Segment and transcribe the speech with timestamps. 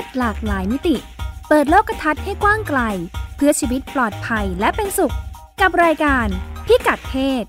[0.00, 0.96] ศหลากหลายมิติ
[1.48, 2.80] เปิดโลกทัศน์ให้กว้างไกล
[3.36, 5.14] เพื่อชีวิตปลอดภัยและเป็นสุข
[5.60, 6.26] กับรายการ
[6.66, 7.44] พิกัดเพศ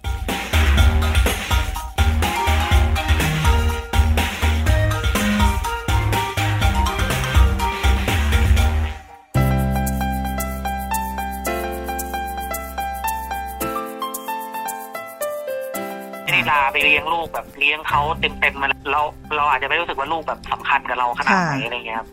[17.01, 19.01] ยงลูกแบบเลี้ยงเขาเต็มเต็มมันเรา
[19.35, 22.07] เราอาจจะไม่รู้สึกว่าลูกแบบสำคัญกับเราขนาดไหนอะไรเงี้ยครับ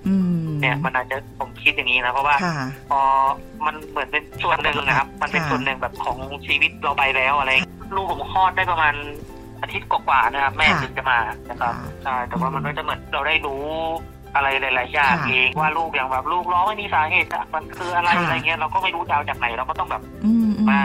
[0.61, 2.37] เนี่ยมันอาจจะผมคิดอย่างนี้นะเพราะว่า
[2.91, 3.01] พอ
[3.67, 7.51] มันเหมือนเป็นส่วนหนึ่งนะครับ มันเป็นส่วนหนึ่งแบบของชีวิตเราไปแล้วอะไร
[7.97, 8.95] ลูกผมคลอดได้ประมาณ
[9.63, 11.19] อาทิตย์กว่าๆนะครับแม่ถึงจะมา
[11.51, 11.75] นะครับ
[12.05, 13.65] ใช่แต่ว่ามันก็จะเหมือนเราได้รู้
[14.35, 20.03] อะไรหลายๆอย่างเองว่าลูกอย่างแบบลูกร้องไม่มีสาเหตุมันคืออะไรอะไรเงี้ยเราก็ไม่รู้จะเอาจากไหนเราก็ต้องแบบ
[20.71, 20.83] มา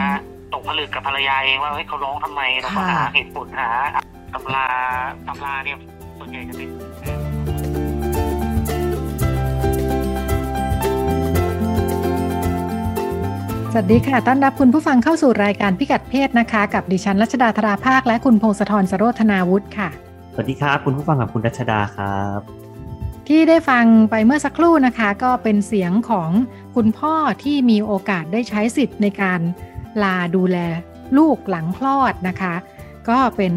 [0.54, 3.70] ตกผลึกกับภรรยาเองว่าเฮ้ยเขาร้องทำไมเราก็หาเหตุผลหา
[4.34, 4.66] ตำรา
[5.28, 5.78] ตำราเนี่ย
[6.18, 6.68] ส่วนใหญ่จะเป็น
[13.72, 19.88] สวัสดีค่ะ ต้อนรับคุณผู้ฟังเข้าสู่รายการพิกัดเพศนะคะ กับดิฉันรัชดาธราภาค และคุณพงศธรสโรธนาวุฒิค่ะ
[20.32, 22.40] สวัสดีครับคุณผู้ฟังกับคุณรัชดาครับ
[23.28, 26.30] ที่ได้ฟังไปเมื่อสักครู่นะคะ ก็เป็นเสียงของ
[26.76, 29.40] คุณพ่อที่มีโอกาสได้ใช้สิทธิ์ในการ
[30.02, 30.58] ลาดูแล
[31.18, 32.54] ลูกหลังคลอดนะคะ
[33.08, 33.52] ก็เป็น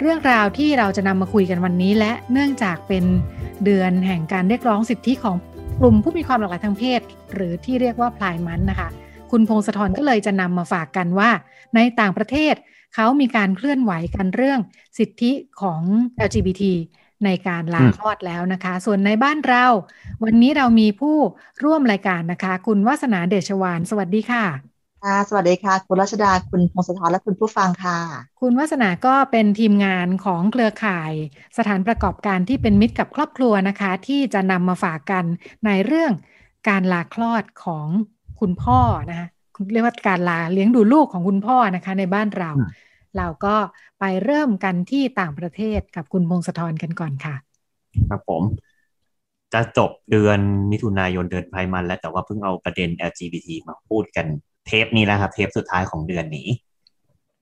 [0.00, 3.04] เรื่องราวที่เราจะนำมาคุยกันวันนี้ และเนื่องจากเป็น
[3.64, 5.36] เดือนแห่งการเรียกร้องสิทธิของ
[5.80, 7.00] กลุ่มผู้มีความหลากหลายทางเพศ
[7.34, 8.88] หรือที่เรียกว่าพลายมันนะคะ
[9.30, 11.30] คุณพงศธรก็เลยจะนำมาฝากกันว่า
[11.74, 12.54] ในต่างประเทศ
[12.94, 14.60] เขามีการเคลื่อนไหวกันเรื่อง
[14.98, 15.80] สิทธิของ
[16.26, 16.64] LGBT
[17.24, 19.66] ในการลาคลอดแล้วนะคะ ส่วนในบ้านเรา
[20.24, 21.16] วันนี้เรามีผู้
[21.64, 27.98] ร่วมรายการนะคะ คุณวัสนาเดชวาน สวัสดีค่ะ ค่ะสวัสดีค่ะ คุณรัชดาคุณพงศธรและคุณผู้ฟังค่ะ
[28.40, 31.12] คุณวัฒนาก็เป็นทีมงานของเครือข่าย
[31.58, 35.24] สถานประกอบการที่เป็นมิตรกับครอบครัวนะคะ ที่จะนำมาฝากกัน
[35.66, 36.12] ในเรื่อง
[36.68, 37.86] การลาคลอดของ
[38.40, 39.26] คุณพ่อนะคะ
[39.72, 42.50] เรียกว่าการลาเลี้ยงดูลูกของคุณพ่อนะคะในบ้านเรา
[43.16, 43.56] เราก็
[44.00, 47.34] ไปเริ่มกันที่ต่างประเทศกับคุณพงศธรกันก่อนค่ะ
[48.08, 48.42] ครับผม
[49.52, 54.26] จะจบเดือนมิถุนายนเดือนไพมันแล้วแต่ว่าเพิ่งเอาประเด็น LGBT มาพูดกัน
[54.68, 56.48] เทปนี้แล้วครับ เทปสุดท้ายของเดือนนี้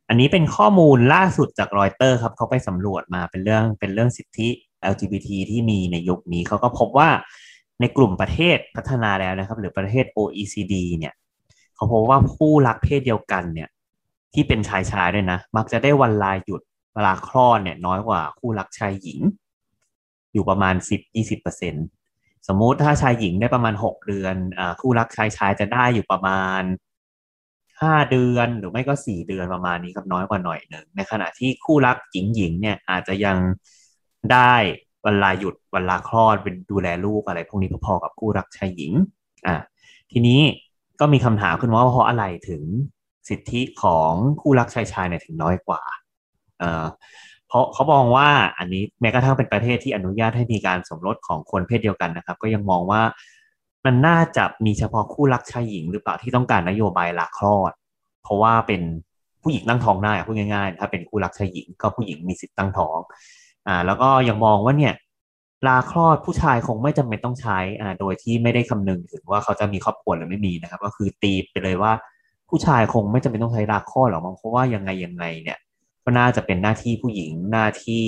[0.09, 4.49] อันนี้เป็นข้อมูลล่าสุดจากรอยเตอร์ครับเขาไปสำรวจมาเป็นเรื่องเป็นเรื่องสิทธิ
[4.93, 7.11] LGBT ที่มีในยุคนี้เขาก็พบว่า
[7.81, 11.15] ในกลุ่มประเทศพัฒนาแล้วนะครับ หรือประเทศ OECD เนี่ย
[11.77, 13.69] เขาพบว่าผู้รักเพศเดียวกันเนี่ย
[14.35, 16.61] ที่เป็นชายชายด้วยนะ มักจะได้วันลาหยุด
[16.95, 19.21] เวลาคลอดเนี่ย น้อยกว่าคู่รักชายหญิง
[20.33, 20.75] อยู่ประมาณ
[21.11, 21.75] 10-20%เปอร์เซ็น
[22.49, 26.63] สมมุติถ้าชายหญิงได้ประมาณ6เดือนอคู่รักชายชายจะได้อยู่ประมาณ
[27.83, 33.37] ห้าเดือนหรือไม่ก็สี่เดือนประมาณนี้ครับน้อยกว่าหน่อยหนึ่งในขณะที่คู่รักหญิงหญิงเนี่ยอาจจะยัง
[34.33, 34.55] ได้
[35.05, 38.93] เวลาหยุดเวลาคลอดเป็นดูแลลูกอะไร พวกนี้พอๆกับคู่รักชายหญิง
[39.47, 39.57] อ่า
[40.13, 40.41] ทีนี้
[41.01, 42.63] ก็มีคำถามขึ้นว่าเพราะอะไรถึง
[43.29, 45.83] สิทธิของคู่รักชายชายเนี่ยถึงน้อยกว่า
[46.59, 46.85] เอ่อ
[47.49, 53.03] เพราะเขามองว่าอันนี้แม้กระทั่งเป็นประเทศที่อนุญาตให้มีการสมรสของคนเพศเดียวกันนะครับ ก็ยังมองว่า
[53.87, 57.73] มันน่าจะมีเฉพาะคู่รักชายหญิงหรือเปล่าที่ต้องการนโยบายลาคลอด
[58.23, 58.83] เพราะว่าเป็น
[59.43, 62.99] ผู้หญิงตั้งท้องได้พูดง่ายๆ ถ้าเป็นคู่รักชายหญิงก็ผู้หญิงมีสิทธิ์ตั้งท้อง
[63.67, 64.95] อ่า แล้วก็ยังมองว่าเนี่ย
[65.67, 71.93] ลาคลอดผู้ชายคงไม่จำเป็นต้องใช้ อ่า โดยที่ไม่ได้คำนึงถึงว่าเขาจะมีครอบครัวหรือไม่มีนะครับ ก็คือตีไปเลยว่า
[72.49, 75.59] ผู้ชายคงไม่จำเป็นต้องใช้ลาคลอดหรอกมองเพราะว่ายังไงยังไงเนี่ย
[76.05, 78.05] ก็น่าจะเป็นหน้าที่ผู้หญิงหน้าที่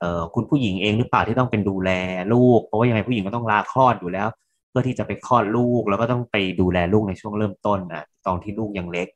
[0.00, 1.90] เอ่อคุณผู้หญิงเองหรือเปล่าที่ต้องเป็นดูแล
[2.32, 4.28] ลูกเพราะว่ายังไงผู้หญิงก็ต้องลาคลอดอยู่แล้ว
[4.72, 9.08] เพื่อที่จะไปคลอดลูก แล้วก็ต้องไปดูแลลูกในช่วงเริ่มต้นนะตอนที่ลูกยังเล็ก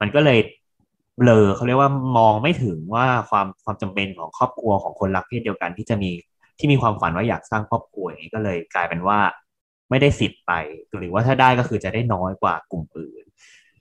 [0.00, 0.38] มันก็เลย
[1.18, 6.10] เบลอเขาเรียกว่ามองไม่ถึงว่าความความจำเป็นของครอบครัวของคนรักเพศเดียวกันที่จะมี
[6.58, 9.18] ที่มีความฝันว่าอยากสร้างครอบครัวนี้ก็เลยกลายเป็นว่า
[9.90, 10.52] ไม่ได้สิทธิ์ไป
[10.96, 13.24] หรือว่าถ้าได้ก็คือจะได้น้อยกว่ากลุ่มอื่น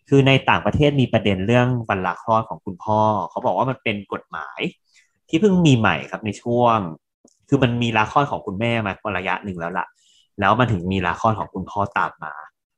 [0.10, 4.60] คือในต่างประเทศมีประเด็นเรื่องบรรลักคลอดของคุณพ่อ เขาบอกว่ามันเป็นกฎหมาย
[5.30, 6.78] ที่เพิ่งมีใหม่ครับในช่วง
[7.50, 9.86] คือมันมีลาคลอดของคุณแม่มาระยะหนึ่งแล้วล่ะ
[10.40, 12.34] แล้วมันถึงมีลาคอดของคุณพ่อตามมา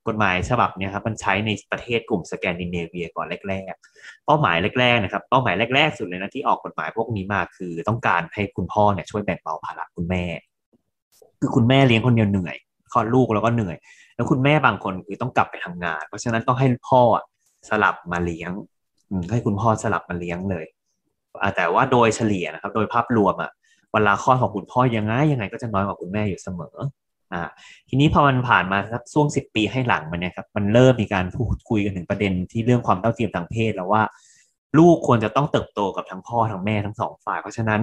[0.07, 10.23] กฎหมายฉบับนี้ครับมันใช้ในประเทศกลุ่มสแกนดิเนเวียก่อนแรกๆ เป้าหมายแรกๆนะครับเป้าหมายแรกๆ สุดเลยนะที่ออกกฎหมายพวกนี้มาคือต้องการให้คุณพ่อเนี่ยช่วยแบ่งเบาภาระคุณแม่
[11.39, 12.55] คือคุณแม่เลี้ยงคนเดียวเหนื่อย
[12.93, 13.77] คลอดลูกแล้วก็เหนื่อย
[14.15, 17.01] แล้วคุณแม่บางคนคือต้องกลับไปทำงาน เพราะฉะนั้นต้องให้พ่อ
[17.69, 18.51] สลับมาเลี้ยง
[19.31, 20.65] ให้คุณพ่อสลับมาเลี้ยงเลย
[21.55, 23.51] แต่ว่าโดยเฉลี่ยนะครับ โดยภาพรวมอะ
[23.93, 26.75] เวลาคลอดของคุณพ่อยังไงยังไงก็จะน้อยกว่าคุณแม่อยู่เสมอ
[27.33, 27.41] อ่า
[27.89, 34.03] ทีนี้พอมันผ่านมาสักช่วงสิบปีให้หลังมันเนี่ยครับมันเริ่มมีการพูดคุยกันถึงประเด็นที่เรื่องความเท่าเทียมทางเพศแล้วว่า
[34.77, 37.81] ลูกควรจะต้องเติบโตกับทั้งพ่อทั้งแม่ทั้งสองฝ่าย เพราะฉะนั้น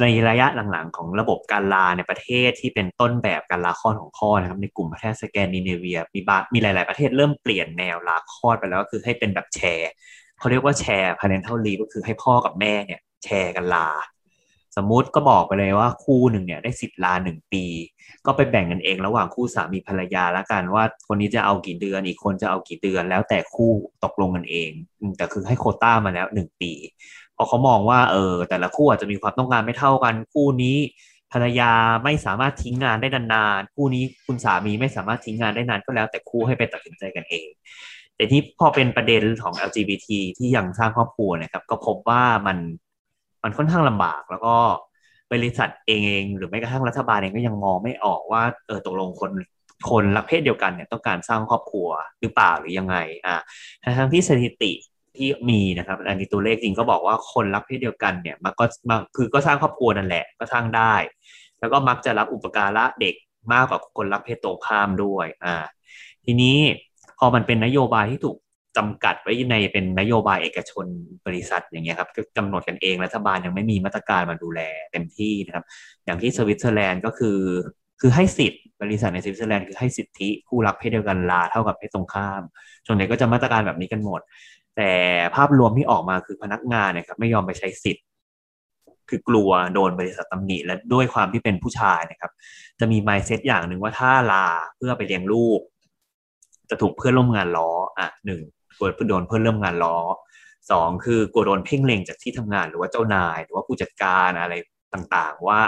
[0.00, 9.90] ในระยะหลังๆ ของระบบการลาในประเทศที่เป็นต้นแบบการลาคลอดของพ่อนะครับในกลุ่มประเทศสแกนดิเนเวียมีบามีหลาย ๆ ประเทศเริ่มเปลี่ยนแนวลาคลอดไปแล้วก็คือให้เป็นแบบแชร์
[10.38, 13.88] เขาเรียกว่าแชร์ parental leave ก็คือให้พ่อกับแม่เนี่ยแชร์กันลา
[14.82, 17.64] มมติก็บอกไปเลยว่าคู่หนึ่งเนี่ยได้สิทธิ์ลาหนึ่งปี
[18.26, 23.70] ก็ไปแบ่งกันเองระหว่างคู่สามีภรรยาแล้วกันว่าคนนี้จะเอากี่เดือนอีกคนจะเอากี่เดือนแล้วแต่คู่
[24.04, 24.70] ตกลงกันเอง
[25.16, 26.72] แต่คือให้โคต้ามาแล้วหนึ่งปี
[27.34, 30.76] เพราะเขามองว่าเออแต่ละคู่อาจจะมีความต้องการไม่เท่ากันคู่นี้
[31.32, 31.72] ภรรยา
[32.04, 37.48] ไม่สามารถทิ้งงานได้นานๆ คู่นี้คุณสามีไม่สามารถทิ้งงานได้นานก็แล้วแต่คู่ให้ไปตัดสินใจกันเอง
[38.16, 42.58] แต่ที่พอเป็นประเด็นของ LGBT ที่ยังสร้างครอบครัวนะครับ ก็พบว่ามัน
[43.44, 44.56] มันค่อนข้างลำบาก แล้วก็
[45.32, 49.30] บริษัทเองหรือแม้กระทั่งรัฐบาลเองก็ยังมองไม่ออกว่าเออตกลงคน
[49.90, 51.88] คนรักเพศเดียวกันเนี่ยต้องการสร้างครอบครัว
[52.20, 52.96] หรือเปล่าหรือยังไง
[53.26, 53.36] อ่า
[53.98, 54.72] ทั้งที่สถิติ
[55.16, 60.94] ที่มีนะครับอันนี้ตัวเลขจริงก็บอกว่าคนรักเพศเดียวกันเนี่ยมันก็มาคือก็สร้างครอบครัวนั่นแหละก็สร้างได้
[61.60, 63.14] แล้วก็มักจะรับอุปการะเด็ก
[63.52, 65.54] มากกว่าคนรักเพศตรงข้ามด้วยอ่า
[66.24, 66.58] ทีนี้
[67.18, 68.36] พอมันเป็นนโยบายที่ถูก
[68.76, 70.86] จำกัดไว้ในเป็นนโยบายเอกชน
[71.26, 74.60] บริษัทอย่างเงี้ยครับก็กำหนดกันเองรัฐบาลยังไม่มีมาตรการมาดูแล
[74.92, 75.64] เต็มที่นะครับ
[76.04, 77.38] อย่างที่สวิตเซอร์แลนด์ก็คือ
[78.00, 82.42] คือให้สิทธิ์บริษัทในสวิตเซอร์แลนด์คือให้สิทธิคู่รักเพศเดียวกันลาเท่ากับเพศตรงข้าม
[82.86, 84.20] ส่วนใหญ่ก็จะมาตรการแบบนี้กันหมด
[84.76, 84.92] แต่
[85.36, 88.04] ภาพรวมที่ออกมาคือพนักงานเนี่ยครับไม่ยอมไปใช้สิทธิ์
[89.08, 92.32] คือกลัวโดนบริษัทตำหนิและด้วยความที่เป็นผู้ชายนะครับ
[92.80, 94.46] จะมีไมซ์เซตอย่างหนึ่งว่าถ้าลา
[94.76, 95.60] เพื่อไปเลี้ยงลูก
[96.70, 98.42] จะถูกเพื่อนร่วมงานล้ออะหนึ่ง
[98.80, 99.98] กลัวโดนเพื่อนร่วมงานล้อ
[100.70, 104.54] สองคือกลัวโดนเพ่งเล็งจากที่ทำงานหรือว่าเจ้านาย หรือว่าผู้จัดการอะไร
[104.94, 105.60] ต่างๆ ว่า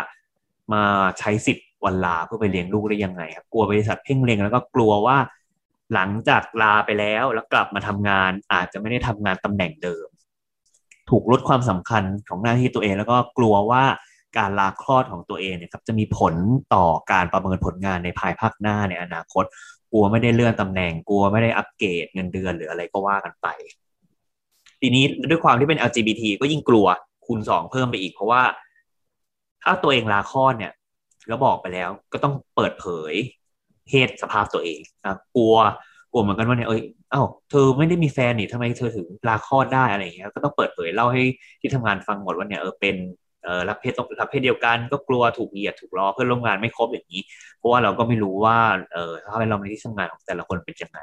[0.73, 0.82] มา
[1.19, 5.17] ใช้สิทธิ์วันลาเพื่อไปเลี้ยงลูกได้ยังไงครับกลัวบริษัทเพ่งเล็งแล้วก็กลัวว่า
[5.94, 10.09] หลังจากลาไปแล้วแล้วกลับมาทำงานอาจจะไม่ได้ทำงานตำแหน่งเดิม
[11.11, 13.85] ถูกลดความสำคัญของหน้าที่ตัวเอง แล้วก็กลัวว่า
[14.38, 16.35] การลาคลอดของตัวเองเนี่ยครับจะมีผล
[16.75, 19.44] ต่อการประเมินผลงานในภายภาคหน้าในอนาคต
[19.93, 23.47] กลัวไม่ได้เลื่อนตำแหน่งกลัวไม่ได้อัปเกรดเงินเดือนหรืออะไรก็ว่ากันไป
[24.81, 26.87] ทีนี้ด้วยความที่เป็น LGBT ก็ยิ่งกลัว
[27.27, 28.43] คูณสองเพิ่มไปอีก เพราะว่า
[29.62, 30.73] ถ้าตัวเองลาคลอดเนี่ย
[31.29, 33.15] แล้วบอกไปแล้วก็ต้องเปิดเผย
[33.87, 35.56] เพศสภาพตัวเองนะกลัว
[36.12, 41.23] กลัวเหมือนกันว่าเนี่ยเอ้ยเอ้าเธอไม่ได้มีแฟนนี่ทำไมเธอถึงลาคลอดได้อะไรอย่างเงี้ยก็ต้องเปิดเผยเล่าให้
[41.61, 42.97] ที่ทำงานฟังหมดว่าเนี่ยเออเป็น
[43.69, 47.23] รับเพศต้องรับเพศเดียวกันก็กลัวถูกเหยียดถูกล้อเพื่อนร่วมงานไม่ครบอย่างนี้
[47.59, 48.59] เพราะว่าเราก็ไม่รู้ว่า
[48.93, 51.00] เออถ้าเป็นเราในที่ทำงานของแต่ละคนเป็นยังไง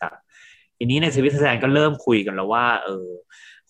[0.00, 0.12] ครับ
[0.78, 3.06] ทีนี้ในสวิตเซอร์แลนด์ก็เริ่มคุยกันแล้วว่าเออ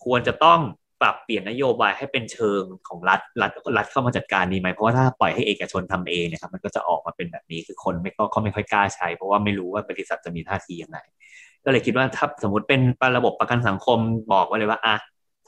[0.05, 0.59] ควรจะต้อง
[1.01, 10.97] ปรับเปลี่ยนนโยบายให้เป็นเชิงของรัฐรัฐรัฐเข้ามาจัดการดีไหมเพราะว่าถ้าปล่อยให้เอกชนทำเองเนี่ยครับมันก็จะออกมาเป็นแบบนี้คือคนไม่ก็เขาไม่ค่อยกล้าใช้ เพราะว่าไม่รู้ว่าบริษัทจะมีท่าทียังไง
[11.65, 12.81] ก็เลยคิดว่าถ้าสมมติเป็น
[13.17, 13.99] ระบบประกันสังคม
[14.33, 14.95] บอกไว้เลยว่าอะ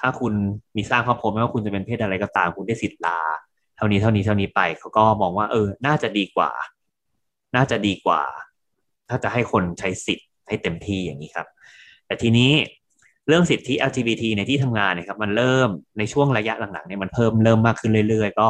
[0.03, 0.33] ถ้าคุณ
[0.77, 3.19] มีสร้างครอบครัวไม่ว่าคุณจะเป็นเพศอะไรก็ตามคุณได้สิทธิ์ลา
[3.77, 6.51] เท่านี้เท่านี้เท่านี้ไปเขาก็มองว่า เออ น่าจะดีกว่า
[7.55, 8.21] น่าจะดีกว่า
[9.09, 11.47] ถ้าจะให้คนใช้สิทธิ์ให้เต็มที่อย่างนี้ครับ
[12.05, 12.51] แต่ทีนี้
[13.27, 18.47] เรื่องสิทธิ LGBT ในที่ทำงานเนี่ยครับมันเริ่มในช่วงระยะหลังๆเนี่ยมันเพิ่มเริ่มมากขึ้นเรื่อยๆ ก็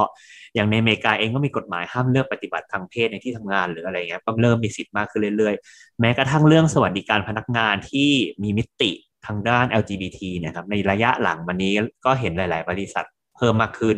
[0.56, 8.10] อย่างในอเมริกาเองก็มีกฎหมายห้ามเลือกปฏิบัติทางเพศในที่ทำงานหรืออะไรเงี้ยก็เริ่มมีสิทธิ์มากขึ้นเรื่อยๆ แม้กระทั่งเรื่องสวัสดิการพนักงานที่
[8.44, 8.92] มีมิติ
[9.26, 11.74] ทางด้าน LGBT นี่ยครับในระยะหลังวันนี้
[12.06, 13.06] ก็เห็นหลาย ๆ บริษัท
[13.38, 13.98] เพิ่มมากขึ้น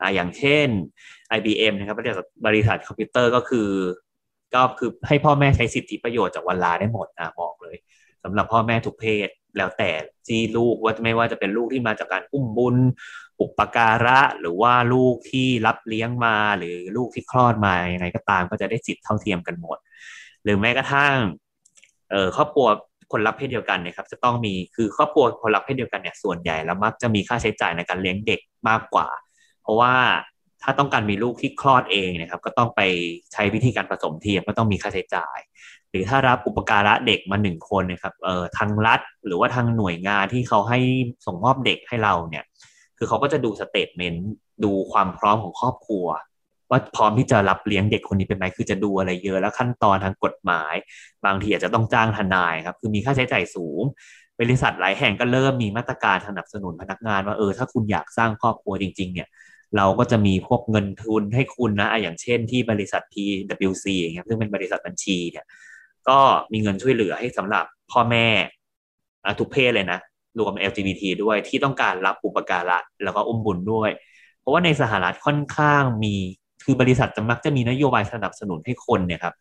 [0.00, 0.68] อ่าอย่างเช่น
[1.36, 3.68] IBM นะครับบริษัทบริษัทคอมพิวเตอร์ก็คือ
[4.54, 7.76] ก็คือให้พ่อแม่ใช้สิทธิประโยชน์จากวันลาได้หมดอะบอกเลย
[8.24, 9.90] สำหรับพ่อแม่ทุกเพศแล้วแต่
[10.26, 12.76] ที่ลูกว่าไม่ว่าจะเป็นลูกที่มาจากการอุ้มบุญ
[13.40, 19.78] อุปการะ หรือว่าลูกที่รับเลี้ยงมาหรือลูกที่คลอดมาอย่างไรก็ตามก็จะได้สิทธิ์เท่าเทียมกันหมด
[20.44, 21.16] หรือแม้กระทั่ง
[22.10, 22.66] เอ่อครอบครัว
[23.12, 29.08] คนรักเพศเดียวกันเนี่ยครับจะต้องมีคือครอบครัวคนรักเพศเดียวกันเนี่ยส่วนใหญ่แล้วมักจะมีค่าใช้จ่ายในการเลี้ยงเด็กมากกว่า
[29.62, 29.94] เพราะว่า
[30.62, 32.80] ถ้าต้องการมีลูกที่คลอดเองนะครับ ก็ต้องไป
[33.32, 35.38] ใช้วิธีการผสมเทียมก็ต้องมีค่าใช้จ่าย
[35.90, 40.78] หรือถ้ารับอุปการะเด็กมาหนึ่งคนนะครับเอ่อทางรัฐหรือว่าทางหน่วยงานที่เขาให้
[41.26, 42.44] ส่งมอบเด็กให้เราเนี่ย
[42.98, 44.30] คือเขาก็จะดูสเตทเมนต์
[44.64, 46.06] ดูความพร้อมของครอบครัว
[46.70, 50.74] ว่าพร้อมที่จะรับเลี้ยงเด็กคนนี้เป็นไหมคือจะดูอะไรเยอะแล้วขั้นตอนทางกฎหมาย
[51.26, 53.82] บางทีอาจจะต้องจ้างทนายครับคือมีค่าใช้จ่ายสูง
[54.40, 59.28] บริษัทหลายแห่งก็เริ่มมีมาตรการสนับสนุนพนักงานว่าเออถ้าคุณอยากสร้างครอบครัวจริง ๆ เนี่ย
[59.76, 65.44] เราก็จะมีพวกเงินทุนให้คุณนะอย่างเช่นที่บริษัท PWC อย่างเงี้ยซึ่งเป็นบริษัทบัญชีเนี่ย
[66.08, 66.18] ก็
[66.52, 68.26] มีเงินช่วยเหลือให้สำหรับพ่อแม่
[69.40, 70.00] ทุกเพศเลยนะ
[70.38, 73.90] รวม LGBT ด้วยที่ต้องการรับอุปการะแล้วก็อุ้มบุญด้วย
[74.40, 76.14] เพราะว่าในสหรัฐค่อนข้างมี
[76.64, 79.34] คือบริษัทจะมักจะมีนโยบายสนับสนุนให้คนเนี่ยครับ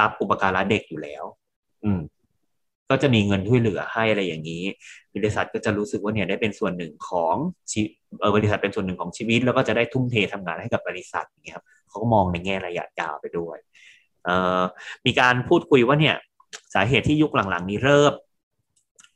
[0.00, 1.24] รับอุปการะเด็กอยู่แล้ว
[1.84, 2.00] อืม
[2.90, 4.64] ก็จะมีเงินช่วยเหลือให้อะไรอย่างนี้
[5.14, 7.36] บริษัทก็จะรู้สึกว่าเนี่ยได้เป็นส่วนหนึ่งของ
[8.20, 13.58] เออบริษัทเป็นส่วนหนึ่งของชีวิต แล้วก็จะได้ทุ่มเททำงานให้กับบริษัทอย่างนี้ครับเขาก็มองในแง่ระยะยาวไปด้วย
[14.24, 14.62] เอ่อ
[15.06, 16.16] มีการพูดคุยว่าเนี่ย
[16.74, 18.12] สาเหตุที่ยุคหลังๆ นี้เริ่ม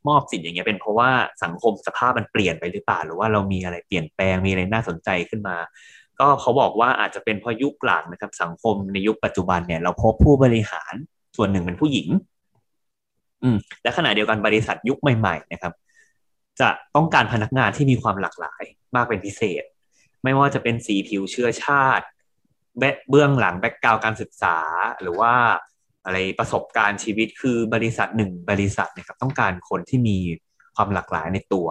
[0.09, 1.11] มอบสิทธิ์อย่างเงี้ยเป็นเพราะว่า
[1.45, 5.57] สังคมสภาพมันเปลี่ยนไปหรือเปล่าหรือว่าเรามีอะไรเปลี่ยนแปลงมีอะไรน่าสนใจขึ้นมา
[6.23, 10.95] ก็เขาบอกว่าอาจจะเป็นเพราะยุคหลังนะครับ สังคมในยุคปัจจุบันเนี่ย เราพบผู้บริหาร
[11.37, 12.09] ส่วนหนึ่งเป็นผู้หญิง
[13.43, 15.73] อืมและขณะเดียวกันบริษัทยุคใหม่ๆนะครับ
[16.61, 18.63] จะต้องการพนักงานที่มีความหลากหลาย
[18.95, 19.63] มากเป็นพิเศษ
[20.25, 22.05] ไม่ว่าจะเป็นสีผิวเชื้อชาติ
[23.11, 24.57] เบื้องหลังแบ็กกราวการศึกษา
[25.01, 25.35] หรือว่า
[26.05, 30.19] อะไรประสบการณ์ชีวิตคือบริษัทหนึ่งบริษัทนะครับ ต้องการคนที่มี
[30.77, 31.69] ความหลากหลายในตัว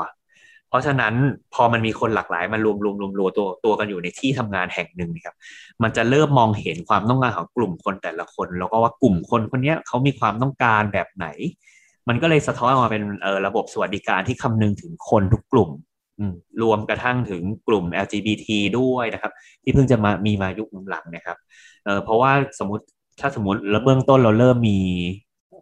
[0.72, 1.14] เพราะฉะนั้น
[1.54, 5.36] พอมันมีคนหลากหลายมารวมรวมรวมรวมตัวตัวกันอยู่ในที่ทำงานแห่งหนึ่งนะครับ
[5.84, 11.28] มันจะเริ่มมองเห็นความต้องการของกลุ่มคนแต่ละคน แล้วก็ว่ากลุ่มคนคนนี้เขามีความต้องการแบบไหน
[12.10, 15.70] มันก็เลยสะท้อนออกมาเป็นเออระบบสวัสดิการที่คำนึงถึงคนทุกกลุ่ม
[16.62, 18.48] รวมกระทั่งถึงกลุ่ม LGBT
[18.80, 19.32] ด้วยนะครับ
[19.64, 21.38] ที่เพิ่งจะมามีมายุคหลังนะครับ
[21.86, 22.84] เเพราะว่าสมมติ
[23.20, 24.80] ถ้าสมมติแล้วเบื้องต้นเราเริ่มมี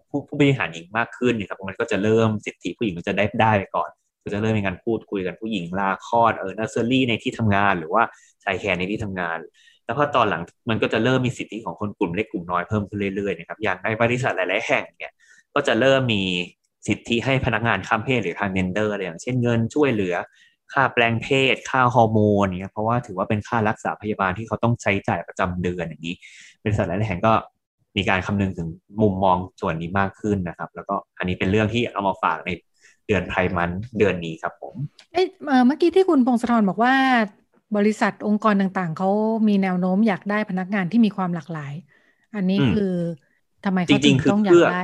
[0.10, 3.90] ผู้ผู้บริหารหญิงมากขึ้นนี่ยครับมันก็จะเริ่มสิทธิผู้หญิงมันจะได้ได้ไปก่อน
[4.24, 8.04] ก็จะเริ่มมีการพูดคุยกันผู้หญิงลาคลอดเออเนอร์เซอรี่ในที่ทำงาน หรือว่า
[8.44, 9.40] childcare ในที่ทำงาน
[9.86, 15.12] แล้วพอตอนหลังมันก็จะเริ่มมีสิทธิของคนกลุ่มเล็กกลุ่มน้อยเพิ่มขึ้นเรื่อยๆนะครับอย่างในบริษัทหลายๆแห่งเนี่ย
[15.54, 16.24] ก็จะเริ่มมี
[16.88, 20.16] สิทธิให้พนักงานข้ามเพศหรือ transgender อะไรอย่างเช่นเงินช่วยเหลือ
[20.74, 26.16] ค่าแปลงเพศ ค่าฮอร์โมนเนี่ยเพราะว่าถือว่าเป็นค่ารักษาพยาบาลที่เขาต้องใช้จ่ายประจำเดือนอย่างนี้
[26.64, 27.34] บริษัทหลายๆแห่งก็
[27.98, 28.68] มีการคำนึงถึง
[29.02, 32.50] มุมมองส่วนนี้มากขึ้นนะครับ แล้วก็อันนี้เป็นเรื่องที่เอามาฝากใน
[33.10, 34.76] เดือน Pride Month เดือนนี้ครับผม
[35.14, 35.26] เอ๊ะ
[35.68, 36.94] เมื่อกี้ที่คุณพงศธรบอกว่า
[37.78, 39.10] บริษัทองค์กรต่างๆ เขา
[39.48, 41.74] มีแนวโน้มอยากได้พนักงานที่มีความหลากหลาย
[42.36, 42.94] อันนี้คือ
[43.66, 44.82] ทำไมเขาถึงต้องอยากได้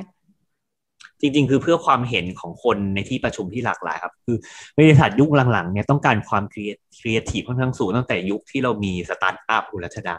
[1.22, 4.38] จริง ๆ คือเพื่อความเห็นของคนในที่ประชุมที่หลากหลายครับ คือ
[4.77, 10.17] บริษัทยุคหลังๆเนี่ยต้องการความครีเอทีฟค่อนข้างสูงตั้งแต่ยุคที่เรามีสตาร์ทอัพอุรัชดา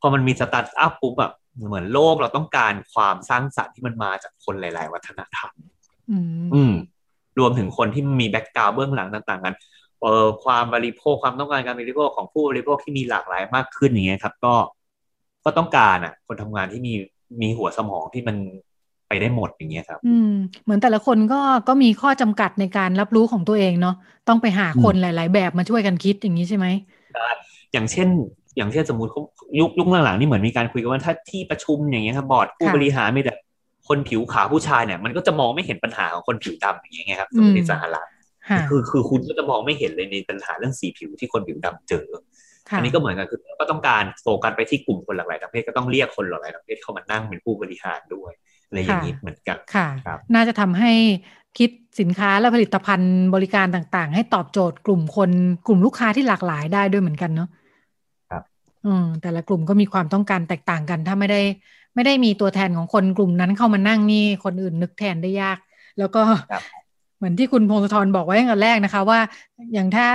[0.00, 1.32] พอมันมีสตาร์ทอัพปุ๊บแบบ
[1.66, 5.50] เหมือนโลกเราต้องการความสร้างสรรค์ที่มันมาจากคนหลาย ๆ วัฒนธรรม
[6.54, 6.74] อืม
[7.40, 9.54] รวมถึงคนที่มีแบ็กกราวเบื้องหลังต่างๆ กัน
[10.00, 14.54] เอ่อความบริโภคความต้องการการบริโภคของผู้บริโภคที่มีหลากหลายมากขึ้นอย่างเงี้ยครับ ก็
[15.44, 16.92] ก็ต้องการอะ คนทำงานที่มี
[17.42, 18.36] มีหัวสมองที่มัน
[19.08, 20.32] ไปได้หมดอย่างเงี้ยครับ อืม
[20.64, 23.94] เหมือนแต่ละคนก็ก็มีข้อจำกัดในการรับรู้ของตัวเองเนาะ
[24.28, 26.66] ต้องไปหาคนหลาย ๆ แบบมาช่วยกันคิดอย่างนี้ใช่ไหม
[27.12, 27.26] ใช่
[27.72, 28.08] อย่างเช่น
[28.56, 29.10] อย่างเช่นสมมติ
[29.58, 33.34] ยุคยุคหลังๆนี่เหมือนมีการคุยกันว่าถ้าที่ประชุมอย่างเงี้ยครับบอร์ดผู้บริหารมีแต่
[33.90, 38.08] คนผิวขาวผู้ชายเนี่ย มันก็จะมองไม่เห็นปัญหาของคนผิวดำอย่างเงี้ยครับในสหรัฐ
[38.70, 42.06] คือคือคุณก็จะมองไม่เห็นเลยในปัญหาเรื่องสีผิวที่คนผิวดำเจอ
[42.76, 48.32] อันนี้ก็เหมือนกันคือก็ต้องการโฟกัสไปที่กลุ่มคนหลากหลายทางเพศก็ต้องเรียกคนหลากหลายทางเพศเข้ามานั่งเป็นผู้บริหารด้วย
[48.66, 49.88] อะไรอย่างนี้เหมือนกันค่ะ
[50.34, 50.92] น่าจะทำให้
[51.58, 51.70] คิด
[52.00, 55.30] สินค้าและผลิตภัณฑ์บริการต่างๆ ให้ตอบโจทย์กลุ่มคน
[55.66, 57.48] กลุ่มลูกค้าที่หลากหลายได้ด้วยเหมือนกันเนาะ
[58.30, 58.42] ครับ
[58.86, 61.40] อืมแต่ละกลุ่มก็มีความต้องการแตกต่างกัน ถ้าไม่ได้
[61.94, 65.58] ไม่ได้มีตัวแทนของคนกลุ่มนั้นเข้ามานั่งนี่คนอื่นนึกแทนได้ยาก
[65.98, 66.22] แล้วก็
[67.16, 69.20] เหมือนที่คุณพงศธรบอกไว้ตั้งแต่แรกนะคะ ว่า
[69.74, 70.06] อย่างถ้า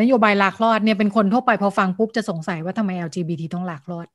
[0.00, 4.06] นโยบายลาคลอดเนี่ยเป็นคนทั่วไปพอฟังปุ๊บจะสงสัยว่าทำไม LGBT ต้องลาคลอด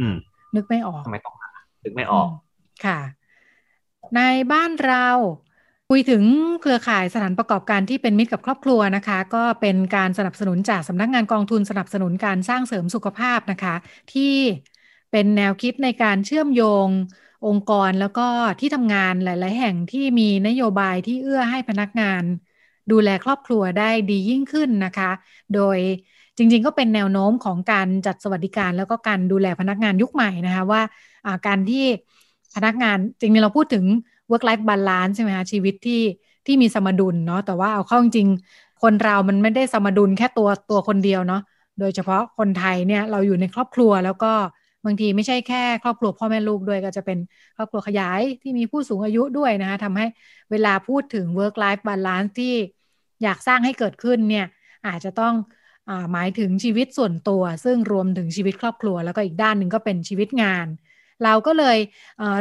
[0.00, 0.14] อืม
[0.54, 1.34] นึกไม่ออกทำไมต้อง
[1.84, 2.28] นึกไม่ออก
[2.84, 2.98] ค่ะ
[4.16, 4.20] ใน
[4.52, 5.06] บ้านเรา
[5.90, 6.22] คุยถึง
[6.60, 13.74] เครือข่ายสถานประกอบการที่เป็นมิตรกับครอบครัวนะคะ ก็เป็นการสนับสนุนจากสำนักงงานกองทุนสนับสนุนการสร้างเสริมสุขภาพนะคะ
[14.12, 14.34] ที่
[15.10, 16.88] เป็นแนวคิดในการเชื่อมโยง
[17.46, 18.26] องค์กรแล้วก็
[18.60, 22.22] ที่ทำงานหลาย ๆ แห่งที่มีนโยบายที่เอื้อให้พนักงาน
[22.90, 25.10] ดูแลครอบครัวได้ดียิ่งขึ้นนะคะ
[25.54, 25.78] โดย
[26.36, 30.82] จริง ๆ ก็เป็นแนวโน้มของการจัดสวัสดิการ แล้วก็การดูแลพนักงานยุคใหม่นะคะว่า
[31.46, 31.84] การที่
[32.56, 33.84] พนักงานจริงๆเราพูดถึง
[34.30, 36.02] work life balance ใช่ไหมคะชีวิตที่
[36.46, 38.28] ที่มีสมดุลเนาะแต่ว่าเอาเข้าจริง
[38.82, 41.42] คนเรามันไม่ได้สมดุลแค่ตัวตัวคนเดียวเนาะ
[41.80, 44.32] โดยเฉพาะคนไทยเนี่ยเราอยู่ในครอบครัวแล้วก็
[44.84, 47.18] บางทีไม่ใช่แค่ครอบครัวพ่อแม่ลูกด้วยก็จะเป็น
[47.56, 50.06] ครอบครัวขยายที่มีผู้สูงอายุด้วยนะคะทำให้
[50.50, 52.54] เวลาพูดถึง work life balance ที่
[53.22, 54.46] อยากสร้างให้เกิดขึ้นเนี่ย
[54.86, 55.34] อาจจะต้อง
[55.88, 60.66] อหมายถึงชีวิตส่วนตัว ซึ่งรวมถึงชีวิตครอบครัว แล้วก็อีกด้านหนึ่งก็เป็นชีวิตงาน
[61.24, 61.78] เราก็เลย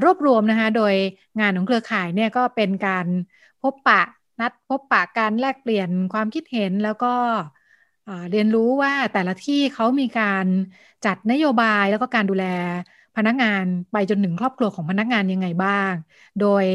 [0.04, 0.94] รวบรวมนะคะโดย
[1.40, 3.06] งานของเครือข่ายเนี่ยก็เป็นการ
[3.62, 4.02] พบปะ
[4.40, 7.14] นัดพบปะการแลกเปลี่ยนความคิดเห็นแล้วก็
[8.30, 10.46] เรียนรู้ว่าแต่ละที่เขามีการ
[11.04, 12.44] จัดนโยบายแล้วก็การดูแล
[13.16, 15.94] พนักงานไปจนถึงครอบครัวของพนักงานยังไงบ้าง
[16.40, 16.66] โดย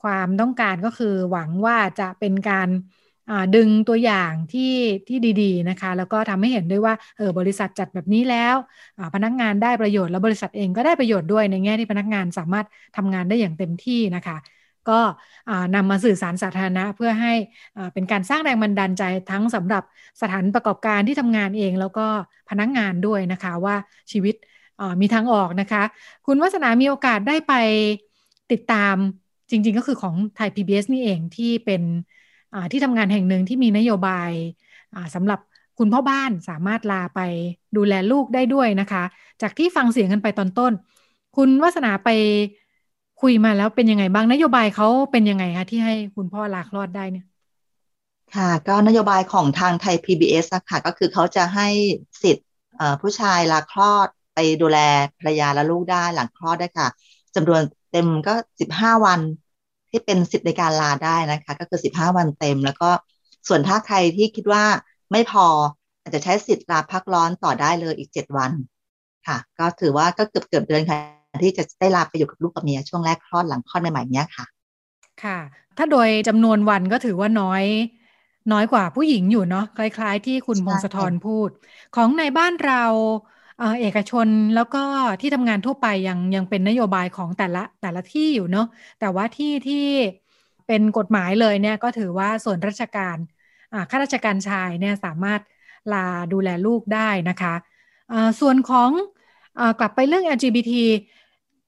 [0.00, 2.68] ความต้องการก็คือหวังว่าจะเป็นการ
[3.54, 4.62] ดึงตัวอย่างที่
[5.08, 8.56] ที่ดีๆนะคะ แล้วก็ทำให้เห็นด้วยว่าเออบริษัทจัดแบบนี้แล้ว
[9.14, 12.66] พนักงานได้ประโยชน์แล้วบริษัทเองก็ได้ประโยชน์ด้วยในแง่ที่พนักงานสามารถ
[12.96, 14.36] ทำงานได้อย่างเต็มที่นะคะ
[14.90, 15.00] ก็
[15.74, 17.32] นำมาสื่อสารสาธารณะเพื่อให้
[17.94, 19.82] เป็นการสร้างแรงบันดาลใจทั้งสำหรับ
[20.20, 22.06] สถานประกอบการที่ทำงานเอง แล้วก็
[22.50, 23.76] พนักงงานด้วยนะคะว่า
[24.12, 24.34] ชีวิต
[25.00, 25.82] มีทางออกนะคะ
[26.26, 27.52] คุณวัฒนามีโอกาสได้ไป
[28.52, 28.96] ติดตาม
[29.50, 31.82] จริง ๆ ก็คือของไทย PBS นี่เองที่เป็น
[32.72, 34.30] ที่ทำงานแห่งหนึ่งที่มีนโยบาย
[35.14, 35.40] สำหรับ
[35.78, 37.20] คุณพ่อบ้านสามารถลาไป
[37.76, 39.04] ดูแลลูกได้ด้วยนะคะ
[39.42, 40.72] จากที่ฟังเสียงกันไปตอนต้น
[41.36, 42.08] คุณวัฒนาไป
[43.20, 47.26] คุยมาแล้วเป็นยังไงบ้างนโยบายเขาเป็นยังไงคะที่ให้คุณพ่อลาคลอดได้เนี่ย
[48.34, 51.68] ค่ะ ก็นโยบายของทางไทย PBS ะค่ะ ก็คือเขาจะให้
[52.22, 52.46] สิทธิ์
[53.00, 54.78] ผู้ชายลาคลอดไปดูแล
[55.18, 56.88] ภรรยาและลูกได้หลังคลอดได้ค่ะ
[57.34, 59.20] จำนวนเต็มก็สิบห้าวัน
[59.90, 62.90] ที่เป็นสิทธิ์ในการลาได้นะคะ ก็คือสิบห้าวันเต็ม แล้วก็
[63.48, 64.64] ส่วนถ้าใครที่คิดว่า
[65.12, 65.46] ไม่พอ
[66.02, 68.50] อาจจะใช้สิทธิ์ลาพักร้อนต่อได้เลยอีกเจ็ดวัน
[69.26, 74.44] ค่ะ ก็ถือว่าก็เกือบเกือบเดือนค่ะ ที่จะได้ลาไปอยู่กับลูกกับเมียช่วงแรกคลอดหลังคลอดใหม่ๆเนี้ยค่ะ
[75.22, 75.38] ค่ะ
[75.76, 77.64] ถ้าโดยจำนวนวันก็ถือว่าน้อย
[78.52, 81.50] น้อยกว่าผู้หญิงอยู่เนาะคล้าย ๆ ที่คุณพงศธรพูด
[81.92, 82.84] ของในบ้านเรา
[83.80, 84.78] เอกชนแล้วก็
[85.20, 88.66] ที่ทำงานทั่วไปยังยังเป็นนโยบายของแต่ละแต่ละที่อยู่เนาะ
[88.98, 89.74] แต่ว่าที่ที่
[90.66, 93.16] เป็นกฎหมายเลยเนี่ยก็ถือว่าส่วนราชการ
[93.90, 95.40] ข้าราชการชายเนี่ยสามารถ
[95.92, 97.54] ลาดูแลลูกได้นะคะ
[98.40, 98.90] ส่วนของ
[99.58, 100.72] อกลับไปเรื่อง LGBT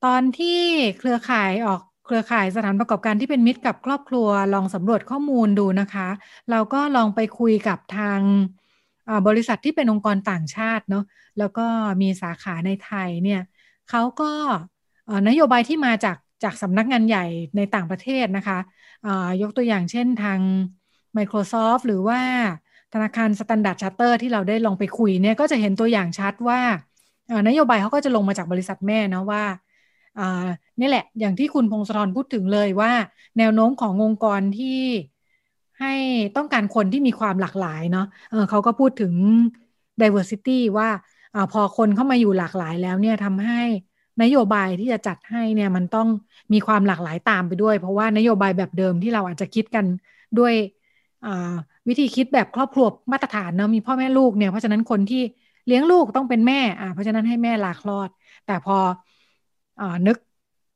[0.04, 0.60] ตอนที่
[0.98, 6.08] เครือข่ายออกเครือข่ายสถานประกอบการที่เป็นมิตรกับครอบครัวลองสำรวจข้อมูลดูนะคะ
[6.50, 8.20] เราก็ลองไปคุยกับทาง
[9.26, 11.04] บริษัทที่เป็นองค์กรต่างชาติเนาะ
[11.38, 11.66] แล้วก็
[12.02, 13.40] มีสาขาในไทยเนี่ย
[13.90, 14.32] เขาก็
[15.28, 17.26] นโยบายที่มาจากจากสำนักงานใหญ่
[17.56, 18.58] ในต่างประเทศนะคะ
[19.42, 20.40] ยกตัวอย่างเช่นทาง
[21.16, 22.20] Microsoft หรือว่า
[22.92, 26.60] ธนาคาร Standard Charter ที่เราได้ลองไปคุยเนี่ยก็จะเห็นตัวอย่างชัดว่า
[27.48, 29.44] นโยบายเขาก็จะลงมาจากบริษัทแม่นะว่า
[30.78, 32.92] นี่แหละ อย่างที่คุณพงศธรพูดถึงเลยว่า
[33.36, 34.66] แนวโน้มขององค์กรที่
[35.78, 35.88] ให้
[36.36, 39.14] ต้องการคนที่มีความหลากหลายเนาะเเขาก็พูดถึง
[40.00, 40.88] diversity ว่า
[41.34, 43.60] อพอคนเข้ามาอยู่หลากหลายแล้วเนี่ยทำให้
[44.22, 46.08] นโยบายที่จะจัดให้เนี่ยมันต้อง
[46.52, 49.86] มีความหลากหลายตามไปด้วย เพราะว่านโยบายแบบเดิมที่เราอาจจะคิดกัน
[50.36, 50.54] ด้วย
[51.88, 55.22] วิธีคิดแบบครอบครัวมาตรฐานเนาะมีพ่อแม่ลูกเนี่ยเพราะฉะนั้นคนที่
[55.66, 58.10] เลี้ยงลูกต้องเป็นแม่อ่าเพราะฉะนั้นให้แม่ลาคลอด
[58.44, 58.74] แต่พอ
[60.06, 60.16] นึก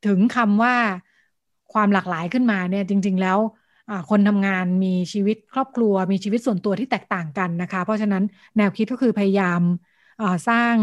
[0.06, 0.74] ถึงคำว่า
[1.72, 3.38] ความหลากหลายขึ้นมาเนี่ยจริง ๆ แล้ว
[4.10, 8.22] คนทำงานมีชีวิตครอบครัว มีชีวิตส่วนตัวที่แตกต่างกันนะคะ เพราะฉะนั้น
[8.56, 9.60] แนวคิดก็คือพยายาม
[10.48, 10.74] สร้าง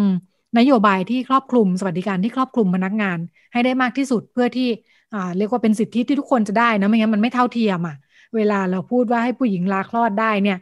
[0.58, 3.18] นโยบายที่ครอบคลุม สวัสดิการที่ครอบคลุมพนักงาน
[3.54, 4.70] ให้ได้มากที่สุดเพื่อที่
[5.38, 7.96] เรียกว่าเป็นสิทธิที่ทุกคนจะได้นะไม่งั้นมันไม่เท่าเทียมอะ
[8.36, 10.58] เวลาเราพูดว่าให้ผู้หญิงลาคลอดได้เนี่ย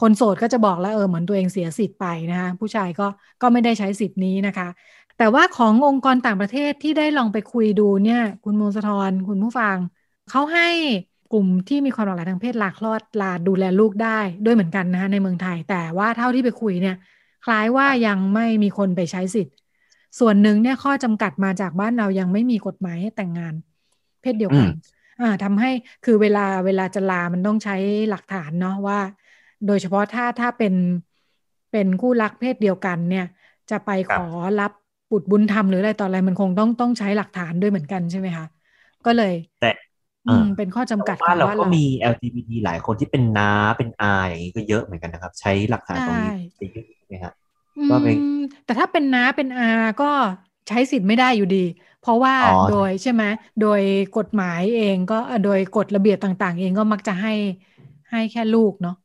[0.00, 3.06] คนโสดก็จะบอกแล้วเออเหมือนตัวเองเสียสิทธิ์ไปนะคะผู้ชายก็
[3.42, 4.68] ก็ไม่ได้ใช้สิทธิ์นี้นะคะ
[5.20, 9.76] แต่ว่าขององค์กรต่างประเทศที่ได้ลองไปคุยดูเนี่ย คุณมูลสะทรคุณผู้ฟัง
[10.30, 10.68] เขาให้
[11.32, 16.96] กลุ่มที่มีความหลากหลายทางเพศลาคลอดลาดูแลลูกได้ด้วยเหมือนกันนะคะในเมืองไทย แต่ว่าเท่าที่ไปคุยเนี่ย
[17.44, 19.54] คล้ายว่ายังไม่มีคนไปใช้สิทธิ์
[20.18, 23.54] ส่วนหนึ่งเนี่ยข้อจำกัดมาจากบ้านเรายังไม่มีกฎหมายให้แต่งงาน
[24.20, 24.68] เพศเดียวกัน
[25.20, 25.70] อ่าทำให้
[26.04, 27.76] คือเวลาเวลาจะลามันต้องใช้
[28.10, 28.98] หลักฐานเนาะว่า
[29.66, 30.74] โดยเฉพาะถ้าถ้าเป็น
[31.70, 33.26] เป็นคู่รักเพศเดียวกันเนี่ย
[33.70, 34.28] จะไปขอ
[34.60, 34.72] รับ
[35.10, 38.46] บุตรบุญธรรมหรืออะไรต่ออะไรมันคงต้องต้องใช้หลักฐานด้วยเหมือนกันใช่ไหมคะ
[39.06, 39.70] ก็เลย แต่
[40.26, 47.32] อืมเป็นข้อจำกัดว่าเราก็มี LGBT หลายคนที่เป็นน้าเป็นอาอย่างนี้ก็เยอะเหมือนกันนะครับ ใช้หลักฐานตรงนี้ไปเยอะไหมครับ
[47.90, 48.16] ว่าเป็น
[48.64, 49.70] แต่ถ้าเป็นน้าเป็นอา
[50.02, 50.10] ก็
[50.68, 51.64] ใช้สิทธิ์ไม่ได้อยู่ดี
[52.02, 52.34] เพราะว่า
[52.68, 53.22] โดยใช่ไหม
[53.62, 53.80] โดย
[54.18, 57.34] กฎหมายเองก็โดยกฎระเบียบต่าง ๆ เองก็มักจะให้
[58.10, 58.96] ให้แค่ลูกเนาะ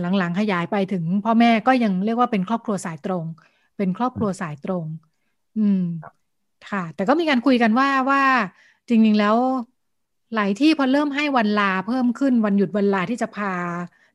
[0.00, 3.24] หลังๆขยายไปถึงพ่อแม่ก็ยังเรียกว่าเป็นครอบครัวสายตรง
[3.80, 4.84] เป็นครอบครัวสายตรง
[5.58, 5.82] อืม
[6.70, 8.22] ค่ะ แต่ก็มีการคุยกันว่าว่า
[8.88, 9.36] จริง ๆ แล้ว
[10.34, 13.54] หลายที่พอเริ่มให้วันลาเพิ่มขึ้นวันหยุดวันลาที่จะพา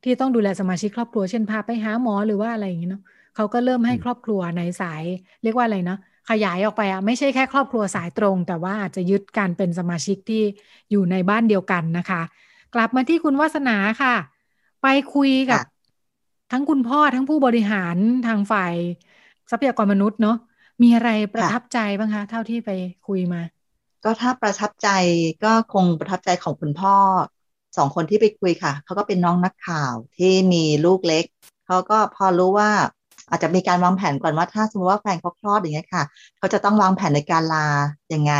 [0.03, 3.03] ที่ต้องดูแลสมาชิกครอบครัวเช่นพาไปหาหมอหรือว่าอะไรอย่างนี้เนาะ
[3.35, 5.03] เขาก็เริ่มให้ครอบครัวในสาย
[5.43, 5.97] เรียกว่าอะไรนะ
[6.29, 10.43] ขยายออกไปอะไม่ใช่แค่ครอบครัวสายตรง แต่ว่าอาจจะยึดการเป็นสมาชิกที่
[10.91, 12.21] อยู่ในบ้านเดียวกันนะคะ
[12.75, 14.15] กลับมาที่คุณวาสนาค่ะ
[14.81, 15.61] ไปคุยกับ
[16.51, 17.97] ทั้งคุณพ่อทั้งผู้บริหาร
[18.27, 18.75] ทางฝ่าย
[19.49, 20.37] ทรัพยากรมนุษย์เนาะ
[20.83, 22.71] มีอะไรประทับใจบ้างคะ เท่าที่ไป
[23.07, 23.41] คุยมา
[24.03, 24.89] ก็ถ้าประทับใจ
[25.43, 26.95] ก็คงประทับใจของคุณพ่อ
[27.77, 31.25] สองคนที่ไปคุยค่ะ เขาก็เป็นน้องนักข่าวที่มีลูกเล็ก
[31.65, 32.71] เขาก็พอรู้ว่า
[33.29, 36.03] อาจจะมีการวางแผนก่อนว่าถ้าสมมติว่าแฟนเขาคลอดอย่างเงี้ยค่ะ
[36.37, 37.67] เขาจะต้องวางแผนในการลา
[38.13, 38.33] ยังไง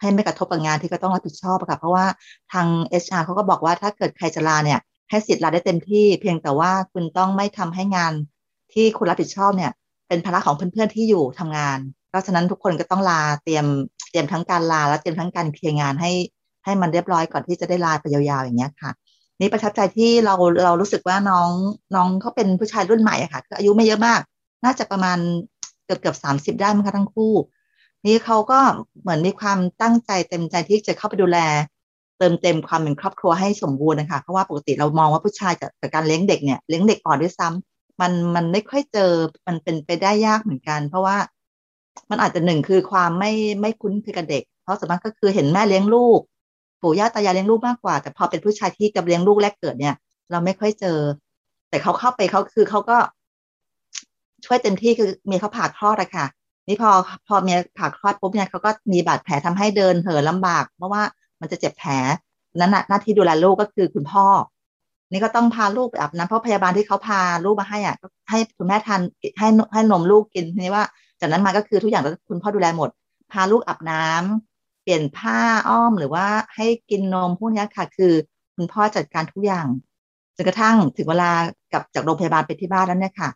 [0.00, 2.06] ให้ไม่กระทบกับงานที่ก็ต้องรับผิดชอบค่ะเพราะว่า
[2.52, 2.66] ทาง
[3.02, 8.12] HR เขาก็บอกว่าถ้าเกิดใครจะลาเนี่ย ให้สิทธิ์ลาได้เต็มที่ เพียงแต่ว่าคุณต้องไม่ทำให้งาน
[8.72, 9.72] ที่คุณรับผิดชอบเนี่ย
[10.10, 13.66] เป็นภาระของเพื่อนๆที่อยู่ทำงาน เพราะฉะนั้นทุกคนก็ต้องลาเตรียม
[14.10, 16.12] เตรียมทั้งการลาและเตรียมทั้งการเคลียร์งานให้
[16.64, 18.90] ให้มันเรียบร้อยก่อนที่จะได้ลาไปยาวๆอย่างเงี้ยค่ะ
[19.40, 21.50] นี่ประทับใจที่เราเรารู้สึกว่าน้อง
[21.94, 24.20] น้องเขาเป็นผู้ชายรุ่นใหม่อะค่ะคืออายุไม่เยอะมาก
[24.64, 25.18] น่าจะประมาณ
[25.84, 27.34] เกือบเกือบสามสิบได้มั้งคะทั้งคู่
[28.06, 28.60] นี่เขาก็
[29.02, 31.38] เหมือนมีความตั้งใจเต็มใจที่จะเข้าไปดูแล
[32.18, 37.69] เติมเต็มความเป็นครอบครัวให้สมบูรณ์นะคะเพราะว่าปกติเรามองว่าผู้ชายกับการเลี้ยงเด็กเนี่ยเลี้ยงเด็กอ่อนด้วยซ้ำ
[38.00, 39.12] มันมันไม่ค่อยเจอ
[39.46, 41.16] มันเป็นไปได้ยากเหมือนกัน เพราะว่า
[42.10, 46.20] มันอาจจะหนึ่งคือความไม่ไม่คุ้นเคยกับเด็ก เพราะสมมติก็คือเห็นแม่เลี้ยงลูก
[46.82, 49.94] ปู่ย่าตายายเลี้ยงลูกมากกว่า แต่พอเป็นผู้ชายที่จะเลี้ยงลูกแรกเกิดเนี่ย
[50.30, 50.98] เราไม่ค่อยเจอ
[51.70, 52.98] แต่เขาเข้าไปเขาคือเขาก็
[54.46, 56.26] ช่วยเต็มที่คือเมียเขาผ่าคลอดอะค่ะ
[56.68, 56.90] นี่พอ
[57.26, 61.02] พอเมียผ่าคลอดปุ๊บเนี่ยเขาก็มีบาดแผลทำให้เดินเหินลำบาก เพราะว่า
[61.40, 61.92] มันจะเจ็บแผล
[62.56, 64.26] นั้นหน้าที่ดูแลลูกก็คือคุณพ่อ
[65.10, 67.96] นี่ก็ต้องพาลูกไปอาบน้ำเพราะพยาบาลที่เขาพาลูกมาให้อะ
[68.30, 69.00] ให้คุณแม่ทาน
[69.38, 70.84] ให้ให้นมลูกกินทีนี้ว่า
[71.20, 72.90] จากนั้นมาก็คือทุกอย่างก็คุณพ่อดูแลหมด
[73.32, 78.12] พาลูกอาบน้ำเปลี่ยนผ้าอ้อมหรือว่าให้กินนมพวกนี้ค่ะ คือ
[78.56, 79.66] คุณพ่อจัดการทุกอย่าง
[80.36, 81.32] จนกระทั่งถึงเวลา
[81.72, 83.30] กลับจากโรงพยาบาลไปที่บ้านแล้วเนี่ยค่ะ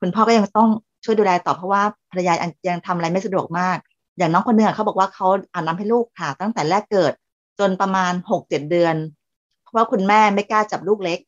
[0.00, 0.68] คุณพ่อก็ยังต้อง
[1.04, 2.34] ช่วยดูแลต่อเพราะว่าภรรยา
[2.68, 3.76] ยังทำอะไรไม่สะดวกมาก
[4.18, 7.12] อย่างน้องคนหนึ่งเขาบอกว่าเขาอาบน้ำให้ลูกค่ะ ตั้งแต่แรกเกิด
[7.58, 8.94] จนประมาณหกเจ็ดเดือน
[9.70, 11.18] เพราะคุณแม่ไม่กล้าจับลูกเล็ก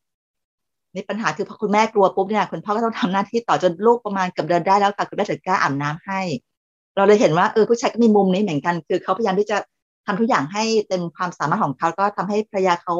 [0.94, 6.20] นี่ปัญหาคือพอคุณแม่กลัวปุ๊บเนี่ยคุณพ่อก็ต้องทำหน้าที่ต่อจนลูกประมาณเกือบเดือนได้แล้วค่ะคุณแม่ถึงกล้าอาบน้ำให้
[6.96, 9.56] เราเลยเห็นว่าเออผู้ชายก็มีมุมนี้เหมือนกัน คือเขาพยายามที่จะ
[10.06, 12.94] ทำทุกอย่างให้เต็มความสามารถของเขาก็ทำให้ภรรยาเขา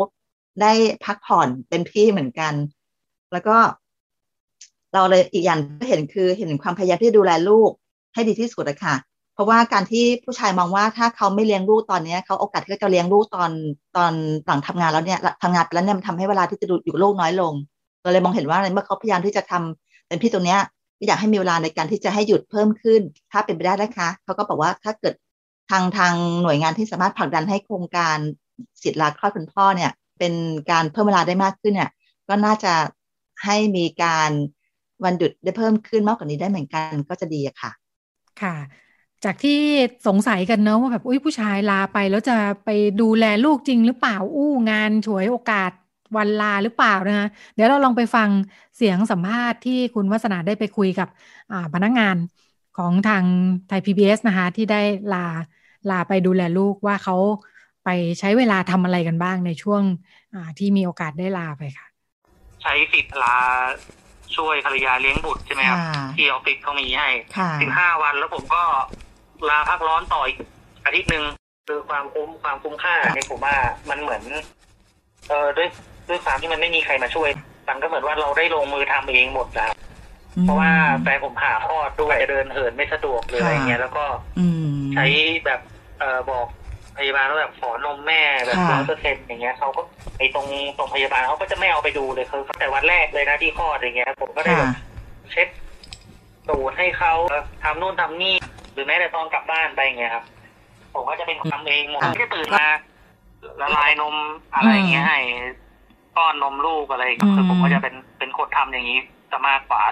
[0.60, 0.72] ได้
[1.04, 2.52] พักผ่อนเป็นที่เหมือนกัน
[3.32, 3.56] แล้วก็
[4.94, 7.70] เราเลยอีกอย่างที่เห็นคือเห็นความพยายามที่ดูแลลูก
[8.14, 8.94] ให้ดีที่สุดอะค่ะ
[9.34, 13.50] เพราะว่าการที่ผู้ชายมองว่าถ้าเขาไม่เลี้ยงลูกตอนนี้เขาโอกาสที่จะเลี้ยงลูกตอน
[13.96, 14.12] ตอน
[14.46, 17.52] หลังทำงานแล้วเนี่ยทำงานไปแล้วเนี่ยมันทำให้เวลาที่จะดูอยู่ลูกน้อยลง
[18.02, 20.60] เราเลยมองเห็นว่าเมื่อเขาพยายามที่จะทำเป็นพี่ตรงเนี้ย
[21.06, 23.00] อยากให้มีเวลาในการที่จะให้หยุดเพิ่มขึ้น
[23.32, 25.14] ถ้าเป็นไปได้นะคะเขาก็บอกว่าถ้าเกิด
[25.70, 28.16] ทางทางหน่วยงานที่สามารถผลักดันให้โครงการ
[28.82, 30.32] สิทธิ์ลาคลอดคุณพ่อเนี่ย เป็น
[30.70, 31.90] การเพิ่มเวลาได้มากขึ้นเนี่ย
[32.28, 32.74] ก็น่าจะ
[33.44, 34.30] ให้มีการ
[35.04, 37.70] วันหยุดได้เพิ่มขึ้นมากกว่านี้ได้เหมือนกันก็จะดีอะค่ะ
[38.40, 38.54] ค่ะ
[39.24, 39.60] จากที่
[40.06, 45.70] สงสัยกันเนาะว่าแบบอุ้ยผู้ชายลาไปแล้วจะไปดูแลลูกจริงหรือเปล่าอู้งานฉวยโอกาส
[46.16, 48.28] วันลาหรือเปล่านะคะเดี๋ยวเราลองไปฟัง
[48.76, 51.08] เสียงสัมภาษณ์ที่คุณวัฒนาได้ไปคุยกับ
[51.74, 52.16] พนักงาน
[52.78, 53.24] ของทาง
[53.68, 54.82] ไทย PBS นะคะที่ได้
[55.14, 55.26] ลา
[55.90, 57.16] ลาไปดูแลลูกว่าเขา
[57.84, 59.82] ไปใช้เวลาทำอะไรกันบ้างในช่วง
[60.58, 61.86] ที่มีโอกาสได้ลาไปค่ะ
[62.62, 63.36] ใช้สิทธิ์ลา
[64.36, 65.78] ช่วยภรรยาเลี้ยงบุตรใช่ไหมครับ
[66.16, 67.08] ที่ออฟฟิศเขามีให้
[67.60, 68.62] สิบห้าวันแล้วผมก็
[69.48, 70.38] ลาพักร้อนต่ออีก
[70.84, 71.24] อาทิตย์หนึ่ง
[71.68, 73.56] คือความคุ้มความคุ้มค่าในผมว่า
[73.90, 74.22] มันเหมือน
[75.28, 75.68] เออด้วย
[76.08, 77.30] ด้วยความที่มันไม่มีใครมาช่วย
[77.68, 79.72] มันก็เหมือนว่าเราได้ลงมือทำเองหมดแล้ว
[80.42, 80.70] เพราะว่า
[81.02, 84.04] แฟนผมผ่าคลอดด้วยเดินเหินไม่สะดวกเลยอะไรเงี้ยแล้วก็
[84.94, 85.04] ใช้
[85.46, 85.60] แบบ
[86.00, 86.46] เออบอก
[86.98, 89.82] พยาบาลว่าแบบขอนมแม่แบบร้อยเปอร์เซ็นต์อย่างเงี้ยเขาก็
[90.18, 90.46] ไอตรง
[90.78, 94.72] ตรงพยาบาลเขาก็จะไม่เอาไปดูเลยคือแต่วันแรกเลยนะที่คลอดอย่างเงี้ย ผมก็ได้แบบ
[95.30, 95.48] เช็ด
[96.48, 97.14] ตูดให้เขา
[97.64, 98.34] ทำนู่นทำนี่
[98.72, 100.24] หรือแม้แต่ตอนกลับบ้านไปอย่างเงี้ยครับ
[100.94, 102.66] ผมก็จะเป็นทำเองหมดที่ตื่นมา
[103.60, 104.16] ละลายนม
[104.54, 105.18] อะไรเงี้ยให้
[106.16, 107.04] ป้อนนมลูกอะไร
[107.34, 108.98] คือผมก็จะเป็นเป็นคนทำอย่างนี้
[109.30, 109.82] จะมากกว่า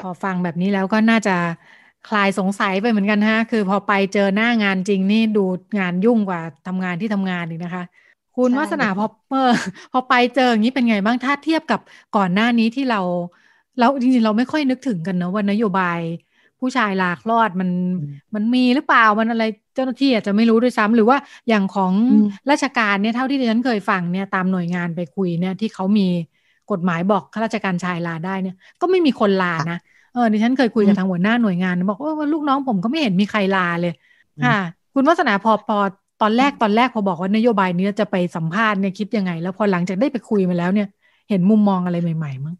[0.00, 1.32] พอฟังแบบนี้แล้วก็น่าจะ
[2.04, 5.40] คลายสงสัยไปเหมือนกันฮะ คือพอไปเจอหน้างานจริงนี่ดู
[5.78, 7.84] งานยุ่งกว่าทำงานที่ทำงานอีกนะคะ
[8.34, 9.38] คุณวัฒนาพอเออ
[9.92, 11.80] พอไปเจออย่างนี้เป็นไงบ้างถ้าเทียบกับ
[12.12, 12.98] ก่อนหน้านี้ที่เรา
[13.76, 16.00] เราจริงๆเราไม่ค่อยนึกถึงกันเนะว่านโยบาย
[16.64, 17.70] ผู้ชายลาคลอดมัน
[18.34, 21.92] มันมีหรือเปล่ามันอะไรเจ้าหน้าที่อาจจะไม่รู้ด้วยซ้ำหรือว่าอย่างของ
[22.50, 26.06] ราชการเนี่ยเท่าที่ดิฉันเคยฟังเนี่ยตามหน่วยงานไปคุยเนี่ยที่เขามี
[26.70, 29.78] กฎหมายบอกข้าราชการชายลาได้เนี่ยก็ไม่มีคนลานะ
[30.12, 33.92] เออดิฉันเคยคุยกับทางหัวหน้าหน่วยงาน บอกว่าลูกน้องผมก็ไม่เห็นมีใครลาเลย
[34.44, 34.56] ค่ะ
[34.94, 35.76] คุณวัฒนาพอพอ
[36.22, 40.86] ตอนแรกตอนแรกพอบอกว่านโยบายนี้จะไปสัมภาษณ์เนี่ยคิดยังไง แล้วพอหลังจากได้ไปคุยมาแล้วเนี่ย
[41.28, 42.54] เห็นมุมมองอะไรใหม่ๆมั้ง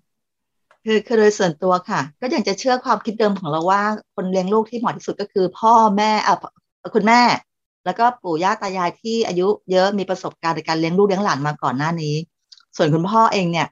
[0.85, 3.83] คือคือโดยส่วนตัวค่ะ ก็ยังจะเชื่อความคิดเดิมของเราว่า
[4.15, 6.37] คนเลี้ยงลูกที่เหมาะที่สุดก็คือ พ่อแม่อะ
[6.95, 7.21] คุณแม่
[7.85, 12.15] แล้วก็ปู่ย่าตายายที่อายุเยอะมีประสบการณ์ในการเลี้ยงลูกเลี้ยงหลานมาก่อนหน้านี้
[12.77, 13.67] ส่วนคุณพ่อเองเนี่ย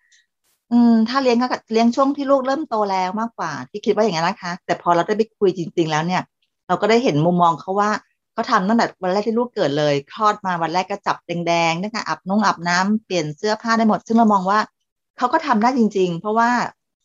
[0.72, 6.22] อืม ถ้าเลี้ยงก็เลี้ยงช่วงที่ลูกเริ่มโตแล้วมากกว่า ที่คิดว่าอย่างนั้นนะคะ แต่พอเราได้ไปคุยจริง ๆ แล้วเนี่ย
[6.68, 7.90] เราก็ได้เห็นมุมมองเขาว่า
[8.32, 14.58] เขาทาตั้งแต่วันแรกที่ลูกเกิดเลยคลอดมาวันแรกก็จับแดงๆนะคะอาบนุ่งอาบน้ำเปลี่ยนเสื้อผ้าได้หมด ซึ่งเรามองว่า
[15.18, 16.50] เขาก็ทำได้จริง ๆ เพราะว่า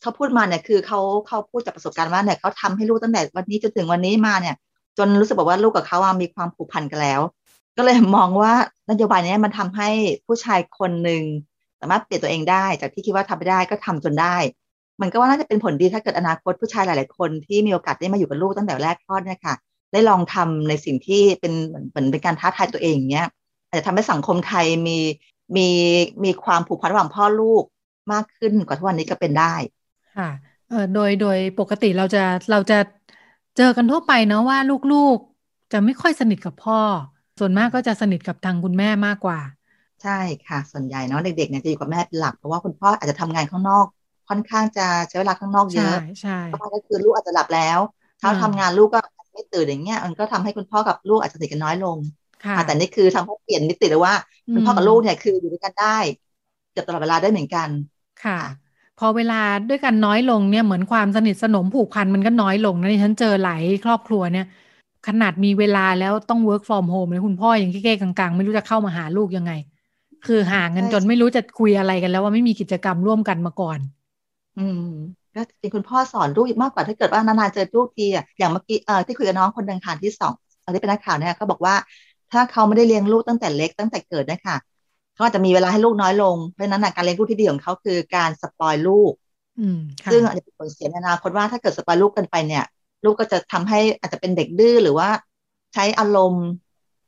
[0.01, 4.55] เขาพูดมาเนี่ยคือเขาเขาพูดจากประสบการณ์ว่าเนี่ยเขาทำให้ลูกตั้งแต่วันนี้จนถึงวันนี้มาเนี่ย
[4.97, 7.21] จนรู้สึกบอกว่าลูกกับเขามีความผูกพันกันแล้ว
[7.77, 8.53] ก็เลยมองว่า
[8.89, 9.89] นโยบายนี้มันทำให้
[10.25, 11.23] ผู้ชายคนหนึ่ง
[11.79, 14.35] สามารถเปลี่ยนตัวเองได้ จากที่คิดว่าทำไม่ได้ก็ทำจนได้
[15.01, 19.55] มันก็ว่าน่าจะเป็นผลดีถ้าเกิดอนาคตผู้ชายหลาย ๆ คนที่มีโอกาสได้มาอยู่กับลูกตั้งแต่แรกคลอดเนี่ยค่ะ
[19.91, 21.53] ได้ลองทำในสิ่งที่เป็น
[21.89, 23.27] เหมือนเป็นการท้าทายตัวเองเนี้ย
[23.67, 24.97] อาจจะทำให้สังคมไทยมี
[25.55, 25.67] มี
[26.23, 27.63] มีความผูกพันระหว่างพ่อลูก
[28.11, 29.53] มากขึ้นกว่าทุกวันนี้ก็เป็นได้
[30.17, 30.29] ค่ะ
[30.67, 32.75] เออโดยโดยปกติเราจะเราจะ
[33.55, 36.77] เจอกันทั่วไปเนาะว่าลูกๆจะไม่ค่อยสนิทกับพ่อ
[37.39, 39.39] ส่วนมากก็จะสนิทกับทางคุณแม่มากกว่า
[40.01, 40.11] ใช่
[40.43, 43.85] ค่ะ ส่วนใหญ่เนาะเด็กๆเนี่ยจะอยู่กับแม่เป็นหลักเพราะว่าคุณพ่ออาจจะทำงานข้างนอก
[44.29, 46.31] ค่อนข้างจะใช้เวลาข้างนอกเยอะใช่ใช่
[46.73, 47.79] ก็คือลูกอาจจะหลับแล้ว
[48.19, 48.99] เช้าทำงานลูกก็
[49.33, 51.97] ไม่ตื่นอย่างเงี้ยมันก็ทำให้คุณพ่อกับลูกอาจจะสนิทกันน้อยลง
[52.53, 54.15] ค่ะแต่นี่คือทำให้เปลี่ยนมิติเลยว่า
[54.51, 55.97] คุณพ่อกับลูกเนี่ยคืออยู่ด้วยกันได้
[56.71, 57.69] เกือบตลอดเวลาได้เหมือนกัน
[58.23, 58.66] ค่ะ
[58.99, 64.45] พอเวลาด้วยกันน้อยลงเนี่ยเหมือนความสนิทสนมผูกพันมันก็น้อยลงนะที่ฉันเจอหลายครอบครัวเนี่ย
[65.07, 69.51] ขนาดมีเวลาแล้วต้อง work from home เลยคุณพ่อยังเก้ๆกลางๆ ไม่รู้จะเข้ามาหาลูกยังไง
[70.25, 73.79] คือห่างกันจนไม่รู้จะคุยอะไรกันแล้วว่าไม่มีกิจกรรมร่วมกันมาก่อน
[74.57, 74.81] อืม
[75.35, 80.33] ก็เป็นคุณพ่อสอนลูกมากกว่าถ้าเกิดว่านานๆเจอลูกทีอะอย่างเมื่อกี้เออที่คุยกับน้องคนเดินขานที่สอง
[80.63, 81.75] อันนี้เป็นนักข่าวเนี่ยเขาบอกว่า
[82.31, 84.55] ถ้าเขาไม่ได้เลี้ยงลูกตั้งแต่เล็กตั้งแต่เกิดนะคะ
[85.17, 89.13] เขาอาจจะมีเวลาให้ลูกน้อยลง เพราะฉะนั้นการเลี้ยงลูกที่ดีของเขาคือการ spoil ลูก
[90.11, 92.65] ซึ่งอาจจะเป็นผลเสียในอนาคตว่าถ้าเกิด spoil ลูกกันไปเนี่ย
[93.05, 95.09] ลูกก็จะทำให้อาจจะเป็นเด็กดื้อหรือว่า
[95.73, 96.47] ใช้อารมณ์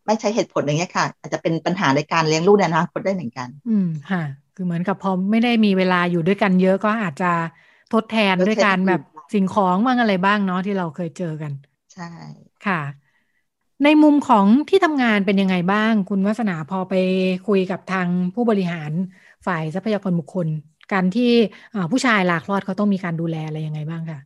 [0.05, 4.23] ไม่ใช้เหตุผลอย่างเงี้ยค่ะ อาจจะเป็นปัญหาในการเลี้ยงลูกในอนาคตได้เหมือนกัน อืมค่ะ
[4.55, 7.31] คือเหมือนกับพอไม่ได้มีเวลาอยู่ด้วยกันเยอะก็อาจจะ
[7.93, 9.01] ทดแทนด้วยการแบบ
[9.33, 11.51] สิ่งของบ้างอะไรบ้างเนาะที่เราเคยเจอกัน
[11.93, 12.09] ใช่
[12.67, 12.81] ค่ะ
[13.83, 16.93] ในมุมของที่ทำงานเป็นยังไงบ้าง คุณวัฒนาพอไป
[17.47, 18.91] คุยกับทางผู้บริหาร
[19.45, 20.47] ฝ่ายทรัพยากรบุคคล
[20.93, 21.31] การที่
[21.91, 24.19] ผู้ชายหลากลอดเขาต้องมีการดูแลอะไรยังไงบ้างคะ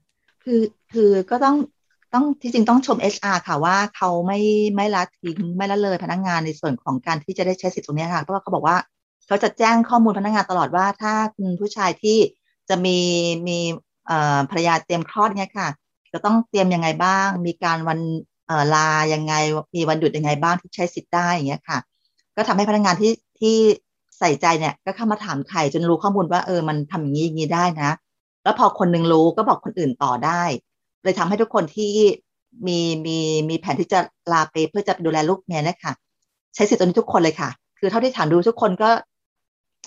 [0.43, 0.61] คือ
[0.93, 1.55] คือก็ต้อง
[2.13, 4.39] ต้องที่จริงต้องชม HR ค่ะว่าเขาไม่
[4.75, 8.77] ไม่ละทิ้งไม่ละเลยพนักงงานในส่วนของการที่จะได้ใช้สิทธิ์ตรงนี้ค่ะเพราะว่าเขาบอกว่า
[9.27, 12.17] เขาจะแจ้งข้อมูลพนักงงานตลอดว่า ถ้าคุณผู้ชายที่
[12.69, 12.97] จะมี
[13.47, 13.59] มี
[14.49, 15.69] ภรรยาเตรียมคลอดเนี่ยค่ะ
[16.13, 17.99] จะต้องเตรียมยังไงบ้าง มีการวัน
[18.75, 19.33] ลายังไง
[19.75, 21.77] มีวันหยุดยังไงบ้างที่ใช้สิทธิ์ได้อย่างเงี้ยค่ะ
[22.35, 23.55] ก็ทำให้พนักงานที่ที่
[24.19, 27.91] ใส่ใจเนี่ยก็เข้ามาถามไทยจนรู้ข้อมูลว่าเออมันทำอย่างนี้อย่างนี้ได้นะ
[28.43, 30.43] แล้วพอคนหนึ่งรู้ก็บอกคนอื่นต่อได้
[31.03, 31.91] เลยทำให้ทุกคนที่
[32.67, 33.17] มีมี
[33.49, 33.99] มีแผนที่จะ
[34.31, 35.93] ลาไปเพื่อจะดูแลลูกเมียนะคะ
[36.55, 38.89] ใช้สิทธิ์ตัวนี้ทุกคนเลยค่ะ คือเท่าที่ถามดูทุกคนก็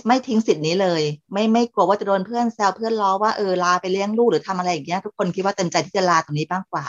[0.07, 6.85] ไม่ทิ้งสิทธิ์นี้เลย ไม่ไม่กลัวว่าจะโดนเพื่อนแซวเพื่อนล้อว่าเออลาไปเลี้ยงลูกหรือทำอะไรอย่างเงี้ยทุกคนคิดว่าเต็มใจที่จะลาตรงนี้บ้างกว่า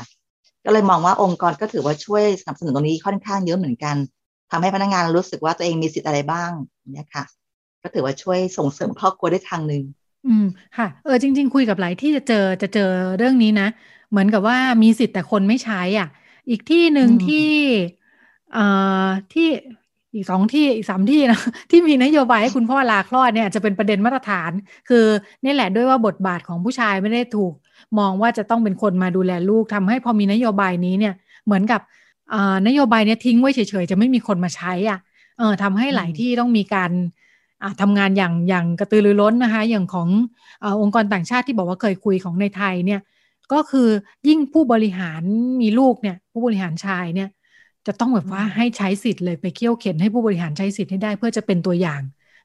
[0.67, 3.95] ก็เลยมองว่าองค์กรก็ถือว่าช่วยสนับสนุนตรงนี้ค่อนข้างเยอะเหมือนกัน
[4.51, 6.51] ทำให้พนักงานรู้สึกว่าตัวเองมีสิทธิ์อะไรบ้าง
[6.93, 7.23] เนี่ยค่ะ
[7.83, 9.83] ก็ถือว่าช่วยส่งเสริมครอบครัวได้ทางหนึ่ง
[10.27, 10.45] อืม
[10.77, 13.67] ค่ะเออจริง ๆ คุยกับหลายที่จะเจอจะเจอเรื่องนี้นะ
[14.09, 16.07] เหมือนกับว่ามีสิทธิ์แต่คนไม่ใช้อะ
[16.49, 17.49] อีกที่หนึ่งที่
[18.53, 18.63] เอ่
[19.05, 19.47] อที่
[20.15, 21.39] อีกสองที่อีกสามที่นะ
[21.71, 24.51] ที่มีนโยบายให้คุณพ่อลาคลอดเนี่ยจะเป็นประเด็นมาตรฐาน
[24.89, 25.05] คือ
[25.43, 27.53] นี่แหละด้วยว่าบทบาทของผู้ชายไม่ได้ถูก
[27.99, 31.13] มองว่าจะต้องเป็นคนมาดูแลลูกทำให้พอมีนโยบายนี้เนี่ย
[31.45, 31.81] เหมือนกับ
[32.67, 34.99] นโยบายเนี้ยทิ้งไว้เฉยๆ จะไม่มีคนมาใช้อะ
[35.37, 36.91] เออทำให้หลายที่ต้องมีการ
[37.81, 40.09] ทำงานอย่างอย่างกระตือรือร้นนะคะ อย่างของ
[40.63, 43.01] อองค์กรต่างชาติที่บอกว่าเคยคุยของในไทยเนี่ย
[43.53, 43.89] ก็คือ
[44.27, 45.21] ยิ่งผู้บริหาร
[45.61, 47.29] มีลูกเนี่ยผู้บริหารชายเนี่ย
[47.87, 52.01] จะต้องแบบว่าให้ใช้สิทธิ์เลยไปเคี่ยวเข็นให้ผู้บริหารใช้สิทธิ์ให้ได้ เพื่อจะเป็นตัวอย่าง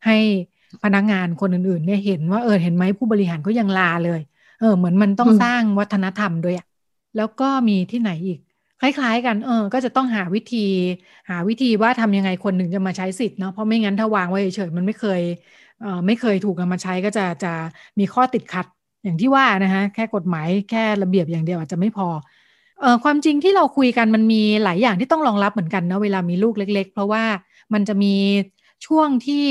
[0.06, 0.16] ให้
[0.82, 4.20] พนักงานคนอื่นๆเนี่ยเห็นว่าเออเห็นไหมผู้บริหารก็ยังลาเลย
[4.62, 6.66] เออเหมือนมันต้องสร้างวัฒนธรรมด้วยอะ
[7.16, 8.38] แล้วก็มีที่ไหนอีก
[8.80, 10.66] คล้าย ๆ กัน เออ ก็จะต้องหาวิธี
[11.30, 15.20] หาวิธีว่าทำยังไงคนหนึ่งจะมาใช้สิทธิ์เนาะเพราะไม่งั้นถ้าวางไว้เฉยๆมันไม่เคย
[15.80, 17.52] เอ่อไม่เคยถูกนำมาใช้ก็จะจะ
[17.98, 18.66] มีข้อติดขัด
[19.04, 22.08] อย่างที่ว่านะฮะแค่กฎหมายแค่ระเบียบอย่างเดียวอาจจะไม่พอ
[22.80, 27.24] เอ่อความจริงที่เราคุยกันมันมีหลายอย่างที่ต้องรองรับเหมือนกันนะเวลามีลูกเล็ก ๆ เพราะว่า
[27.72, 28.14] มันจะมี
[28.86, 29.44] ช่วงที่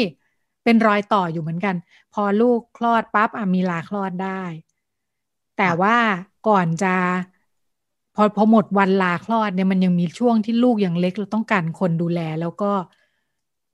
[0.63, 1.75] เป็นรอยต่ออยู่เหมือนกัน
[2.13, 4.43] พอลูกคลอดปั๊บอะมีลาคลอดได้
[5.61, 5.97] แต่ว่า
[6.47, 6.95] ก่อนจะ
[8.15, 12.71] พอพอหมดวันลาคลอดเนี่ยมันยังมีช่วงที่ลูกยังเล็กเราต้องการคนดูแล แล้วก็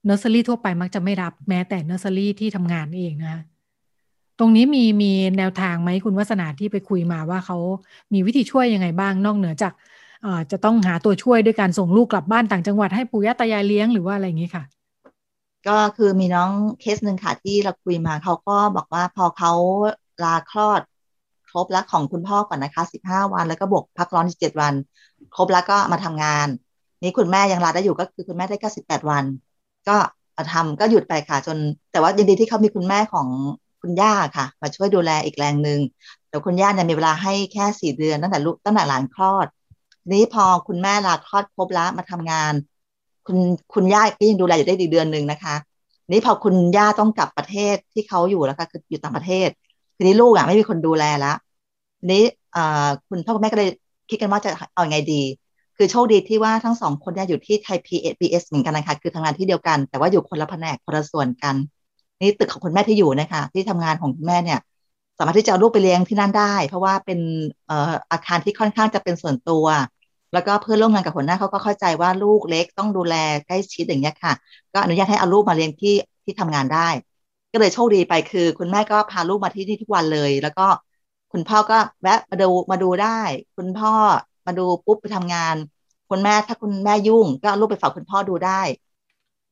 [0.04, 3.36] เนอร์เซอรี่ทั่วไปมักจะไม่รับแม้แต่เนอร์เซอรี่ที่ทำงานเองนะ
[4.38, 7.58] ตรงนี้มีมีแนวทางไหมคุณวัฒนาที่ไปคุยมาว่าเขา
[8.12, 9.72] มีวิธีช่วยยังไงบ้างนอกเหนือจาก
[10.50, 14.64] จะต้องหาตัวช่วยด้วยการส่งลูกกลับบ้านต่างจังหวัดให้ปู่ย่าตายายเลี้ยงหรือว่าอะไรอย่างนี้ค่ะ
[15.68, 19.52] ก็คือมีน้องเคสหนึ่งค่ะที่เราคุยมาเขาก็บอกว่าพอเขา
[20.24, 20.97] ลาคลอดคร
[21.62, 24.74] บแล้วของคุณพ่อก่อนนะคะสิบห้าวัน แล้วก็บวกพักร้อนเจ็ดวัน
[25.36, 26.48] ครบแล้วก็มาทำงาน
[27.02, 29.24] นี่คุณแม่ยังลาได้อยู่ก็คือคุณแม่ได้แค่สิบแปดวัน
[29.88, 29.96] ก็
[30.36, 31.58] มาทำก็หยุดไปค่ะจน
[31.92, 33.28] แต่ว่ายินดีที่เขามีคุณแม่ของ
[33.82, 35.80] คุณย่าค่ะ มาช่วยดูแลอีกแรงหนึ่ง
[36.28, 39.46] แต่คุณย่าเนี่ยมีเวลาให้แค่สี่เดือนตั้งแต่ลูกตั้งแต่หลานคลอด
[40.12, 42.52] นี้พอคุณแม่ลาคลอดครบแล้วมาทำงาน
[43.26, 43.38] คุณ
[43.74, 45.54] คุณย่าก็ยังดูแลอยู่ได้อีกเดือนหนึ่งนะคะ
[46.10, 49.48] นี้พอคุณย่าต้องกลับประเทศที่เขาอยู่แล้วค่ะคืออยู่ต่างประเทศ
[49.96, 51.36] ทีนี้ลูกอะไม่มีคนดูแลแล้ว
[52.12, 52.22] นี้
[53.08, 53.70] คุณพ่อคุณแม่ก็เลย
[54.10, 55.22] คิดกันว่าจะเอาไงดี
[55.76, 61.54] คือโชคดีที่ว่าทั้งสองคนเนี่ยอยู่ที่ไทยพีเอพีเอสเหมือนกันนะคะ คือทำงานที่เดียวกัน แต่ว่าอยู่คนละแผนกคนละส่วนกัน
[62.20, 64.58] นี่ตึกของคุณแม่ที่อยู่นะคะ ที่ทำงานของคุณแม่เนี่ย
[65.18, 67.20] สามารถที่จะลูกไปเลี้ยงที่นั่นได้ เพราะว่าเป็น
[68.12, 69.66] อาคารที่ค่อนข้างจะเป็นส่วนตัว
[70.32, 73.14] แล้วก็เพื่อนร่วมงานกับหัวหน้าเขาก็เข้าใจว่าลูกเล็กต้องดูแล
[73.46, 74.32] ใกล้ชิดอย่างเงี้ยค่ะ
[74.72, 76.88] ก็อนุญาตให้เอาลูกมาเลี้ยงที่ที่ทำงานได้
[77.52, 80.66] ก็เลยโชคดีไปคือ คุณแม่ก็พาลูกมาที่นี่ทุกวันเลย แล้วก็
[81.32, 83.20] คุณพ่อก็แวะมาดูมาดูได้
[83.56, 83.92] คุณพ่อ
[84.46, 85.56] มาดูปุ๊บไปทำงาน
[86.10, 88.60] คุณแม่ถ้าคุณแม่ยุ่ง ก็ลูกไปฝากคุณพ่อดูได้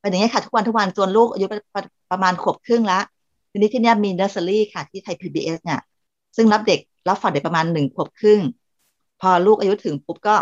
[0.01, 1.47] เป็นอย่างนี้ค่ะ ทุกวันทุกวันจนลูกอายุ
[2.11, 3.03] ประมาณขวบครึ่งแล้ว
[3.51, 5.81] ทีนี้ที่นี่มีเนอร์เซอรี่ค่ะที่ไทย PBS เนี่ย
[6.37, 8.41] ซึ่งรับเด็กรับฝากเด็กประมาณหนึ่งขวบครึ่ง
[9.21, 10.37] พอลูกอายุถึงปุ๊บก็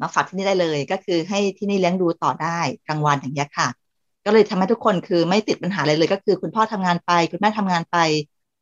[0.00, 3.68] มาฝากที่นี่ได้เลย ก็คือให้ที่นี่เลี้ยงดูต่อได้กลางวันอย่างเงี้ยค่ะ
[4.24, 7.96] ก็เลยทำให้ทุกคนคือไม่ติดปัญหาอะไรเลย ก็คือคุณพ่อทำงานไป คุณแม่ทำงานไป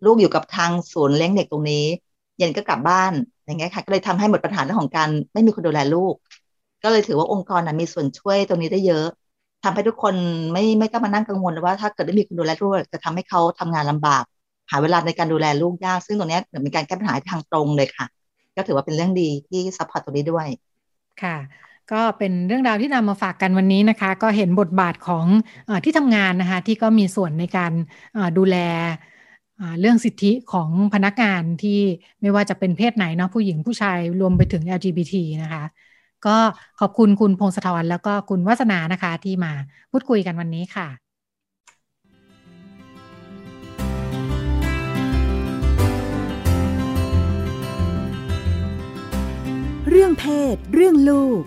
[0.05, 1.85] ลูกอยู่กับทางศูนย์เลี้ยงเด็กตรงนี้
[2.39, 3.13] เย็นก็กลับบ้าน
[3.47, 6.15] อย่างเงี้ยค่ะ ก็เลยทำให้หมดปัญหาเรื่องของการไม่มีคนดูแลลูก
[6.83, 9.07] ก็เลยถือว่าองค์กรนะมีส่วนช่วยตรงนี้ได้เยอะ
[9.65, 10.15] ทำให้ทุกคน
[10.53, 14.25] ไม่ไม่ต้องมานั่งกังวลว่าถ้าเกิดไม่มีคนดูแลลูกจะทำให้เขาทำงานลำบาก
[14.71, 18.07] หาเวลาในการดูแลลูกยาก ซึ่งตรงนี้เหมือนเป็นการแก้ปัญหาทางตรงเลยค่ะ
[18.57, 20.47] ก็ถือว่าเป็นเรื่องดีที่ support ตรงนี้ด้วย
[21.23, 21.37] ค่ะ
[21.93, 25.27] ก็เป็นเรื่องราวที่นำมาฝากกันวันนี้นะคะ ก็เห็นบทบาทของ
[25.69, 27.73] อที่ทำงานนะคะที่ก็มีส่วนในการ
[28.39, 28.57] ดูแล
[29.81, 31.81] เรื่องสิทธิของพนักงานที่
[32.21, 35.65] ไม่ว่าจะเป็นเพศไหนเนาะผู้หญิงผู้ชายรวมไปถึง LGBT นะคะ
[36.27, 36.37] ก็
[36.81, 39.53] ขอบคุณคุณพงศธรแล้วก็คุณวัฒนานะคะที่มา
[39.91, 40.89] พูดคุยกันวันนี้ค่ะ
[49.91, 51.43] เรื่องเพศ เรื่องลูก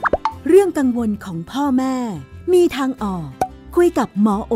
[0.47, 1.95] เรื่องกังวลของพ่อแม่
[2.53, 3.27] มีทางออก
[3.75, 4.53] คุยกับหมอโอ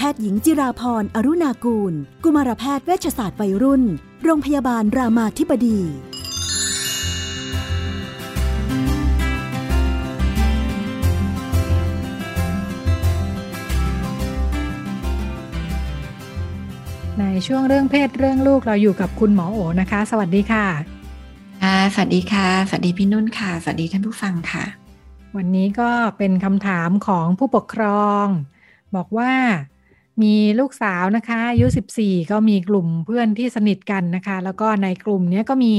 [0.00, 1.92] แพทย์หญิงจิราพรอรุณากูล
[2.24, 3.82] กุมารแพทย์เวชศาสตร์วัยรุ่น
[4.24, 5.78] โรงพยาบาลรามาธิบดี
[17.18, 20.66] ในช่วงเรื่องเพศเรื่องลูกเราอยู่กับคุณหมอโอนะคะ สวัสดีค่ะ
[21.62, 24.64] ค่ะสวัสดีค่ะ สวัสดีพี่นุ่นค่ะ สวัสดีท่านผู้ฟังค่ะ
[25.36, 28.26] วันนี้ก็เป็นคำถามของผู้ปกครอง
[28.96, 29.32] บอกว่า
[30.22, 35.74] มีลูกสาวนะคะอายุ 14 ก็มีกลุ่มเพื่อนที่สนิทกันนะคะ แล้วก็ในกลุ่มนี้ก็มี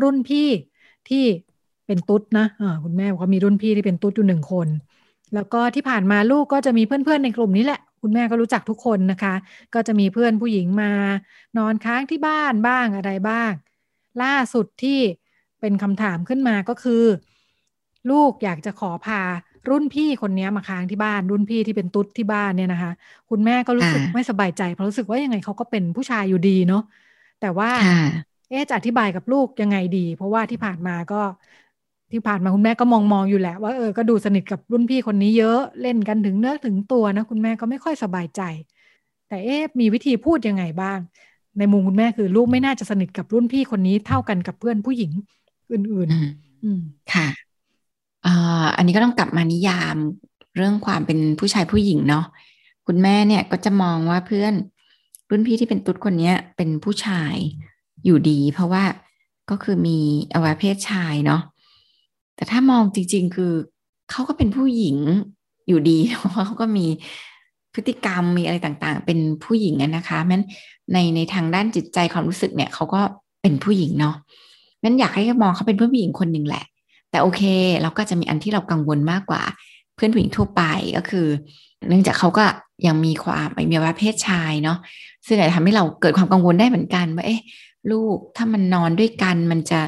[0.00, 0.48] รุ่นพี่
[1.08, 1.24] ที่
[1.86, 4.68] เป็นตุ๊ดนะะคุณแม่บอกว่ามีรุ่นพี่ที่เป็นตุ๊ดอยู่หนึ่งคน
[5.34, 9.34] แล้วก็ที่ผ่านมาลูกก็จะมีเพื่อนๆในกลุ่มนี้แหละ คุณแม่ก็รู้จักทุกคนนะคะ
[9.74, 10.92] ก็จะมีเพื่อนผู้หญิงมา
[11.58, 13.52] นอนค้างที่บ้านบ้างอะไรบ้าง
[14.22, 15.00] ล่าสุดที่
[15.60, 17.04] เป็นคำถามขึ้นมาก็คือ
[18.10, 19.22] ลูกอยากจะขอพา
[19.70, 22.90] รุ่นพี่คนนี้มาค้างที่บ้าน รุ่นพี่ที่เป็นตุ๊ดที่บ้านเนี่ยนะคะ
[23.30, 26.80] คุณแม่ก็รู้สึกไม่สบายใจเพราะรู้สึกว่ายังไงเขาก็เป็นผู้ชายอยู่ดีเนาะ
[27.38, 27.70] แต่ว่า
[28.48, 31.16] เอ๊จะอธิบายกับลูกยังไงดี เพราะว่าที่ผ่านมาก็
[32.12, 38.40] ที่ผ่านมาคุณแม่ก็มองมองอยู่แหละว่าเออก็ดูสนิทกับรุ่นพี่คนนี้เยอะเล่นกันถึงเนื้อถึงตัวนะคุณแม่ก็ไม่ค่อยสบายใจ
[39.28, 40.98] แต่เอ๊มีวิธีพูดยังไงบ้าง
[41.58, 45.12] ในมุมคุณแม่คือลูกไม่น่าจะสนิทกับรุ่นพี่คนนี้เท่ากันกับเพื่อนผู้หญิง
[45.72, 46.80] อื่น ๆ อืม
[47.14, 47.47] ค่ะ
[48.76, 49.96] อันนี้ก็ต้องกลับมานิยาม
[50.56, 52.24] เรื่องความเป็นผู้ชายผู้หญิงเนาะ
[52.86, 54.54] คุณแม่เนี่ยก็จะมองว่าเพื่อน
[55.30, 57.34] รุ่นพี่ที่เป็นตุ๊ดคนนี้เป็นผู้ชาย
[58.04, 58.84] อยู่ดี เพราะว่า
[59.50, 59.98] ก็คือมี
[60.34, 61.42] อวัยวะเพศชายเนาะ
[62.36, 63.52] แต่ถ้ามองจริง ๆ คือ
[64.10, 64.96] เขาก็เป็นผู้หญิง
[65.68, 66.86] อยู่ดีเพราะเขาก็มี
[67.74, 70.42] พฤติกรรมมีอะไรต่างๆ เป็นผู้หญิงนะคะแม้น
[70.92, 73.00] ในในทางด้านจิตใจความรู้สึกเนี่ยเขาก็
[73.42, 74.14] เป็นผู้หญิงเนาะ
[74.80, 76.64] แม้นอยากให้มองเขาเป็นเพื่อนผู้หญิงคนหนึ่งแหละ
[77.10, 77.42] แต่โอเค
[77.82, 79.42] เราก็จะมีอันที่เรากังวลมากกว่า
[79.94, 80.62] เพื่อนผู้หญิงทั่วไป
[80.96, 81.26] ก็คือ
[81.88, 82.44] เนื่องจากเขาก็
[82.86, 84.78] ยังมีความมีวัยวะเพศชายเนาะ
[85.26, 87.40] ซึ่งอาจจะทำให้เราเกิดความกังวลได้เหมือนกันว่าเอ๊ะ
[87.90, 89.80] ลูกถ้ามันนอนด้วยกันมันจะ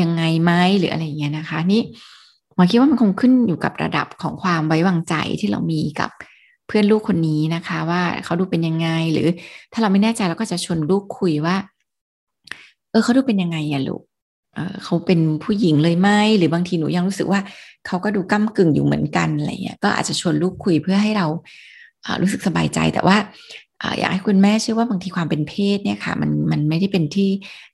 [0.00, 1.82] ยังไงไหมหรืออะไรเงี้ยนะคะนี่
[2.54, 6.10] หมอคิดว่ามันคงขึ้นอยู่กับระดับของความไว้วางใจที่เรามีกับ
[6.66, 9.28] เพื่อนลูกคนนี้นะคะ ว่าเขาดูเป็นยังไง หรือ
[9.72, 11.56] ถ้าเราไม่แน่ใจเราก็จะชวนลูกคุยว่า
[12.90, 14.02] เออเขาดูเป็นยังไงอะลูก
[14.84, 17.40] เขาเป็นผู้หญิงเลยไหมหรือบางทีหนูยังรู้สึกว่า
[17.86, 21.26] เขาก็ดูก้ากึ่งอยู่เหมือนกันอะไรเงี้ยก็อาจจะชวนลูกคุยเพื่อให้เรา
[22.22, 23.16] รู้สึกสบายใจแต่ว่า
[23.98, 27.28] อยากให้คุณแม่เชื่อว่าบางทีความเป็นเพศเนี่ยค่ะมันมันไม่ได้เป็นที่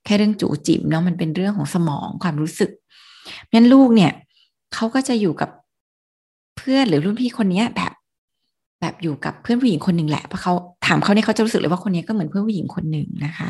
[0.05, 2.69] แค่เรื่องจูจิมเนาะมันเป็นเรื่องของสมองความรู้สึก
[3.53, 4.11] งั้นลูกเนี่ย
[4.73, 5.49] เขาก็จะอยู่กับ
[6.57, 7.91] เพื่อนหรือรุ่นพี่คนนี้แบบ
[8.81, 10.53] แบบอยู่กับเพื่อนผู้หญิงคนหนึ่งแหละเพราะเขา
[10.85, 13.49] ถามเขาเนี่ยเขาจะรู้สึกเลยว่าคนนี้ก็เหมือนเพื่อนผู้หญิงคนหนึ่งนะคะ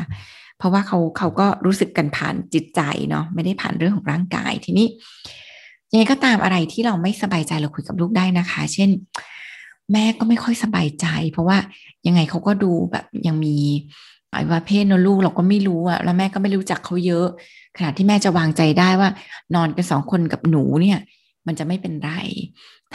[0.60, 2.80] เพราะว่าเขาเขาก็รู้สึกกันผ่านจิตใจ
[3.10, 4.86] เนาะไม่ได้ผ่านเรื่องของร่างกายทีนี้
[5.90, 8.90] ยังไงก็ตามอะไรที่เราไม่สบายใจเราคุยกับลูกได้นะคะ เช่น
[9.92, 11.58] แม่ก็ไม่ค่อยสบายใจ เพราะว่า
[12.06, 13.56] ยังไงเขาก็ดูแบบยังมี
[14.32, 17.26] อวัยวะเพศนลูกเราก็ไม่รู้อะแล้วแม่ก็ไม่รู้จักเขาเยอะ
[17.76, 19.10] ขณะที่แม่จะวางใจได้ว่า
[19.54, 20.98] นอนกันสองคนกับหนูเนี่ย
[21.46, 22.12] มันจะไม่เป็นไร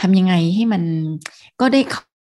[0.00, 0.82] ทำยังไงให้มัน
[1.60, 1.80] ก็ได้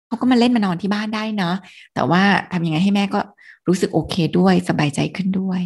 [0.08, 1.54] เขาก็มาเล่นมานอนที่บ้านได้เนาะ
[1.94, 2.22] แต่ว่า
[2.52, 3.20] ทำยังไงให้แม่ก็
[3.68, 5.62] รู้สึกโอเคด้วยสบายใจขึ้นด้วย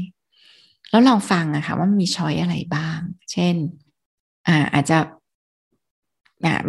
[0.91, 2.99] แล้วลองฟังอะค่ะว่ามีช้อยอะไรบ้าง
[3.33, 3.55] เช่น
[4.49, 4.99] อ่าอาจจะ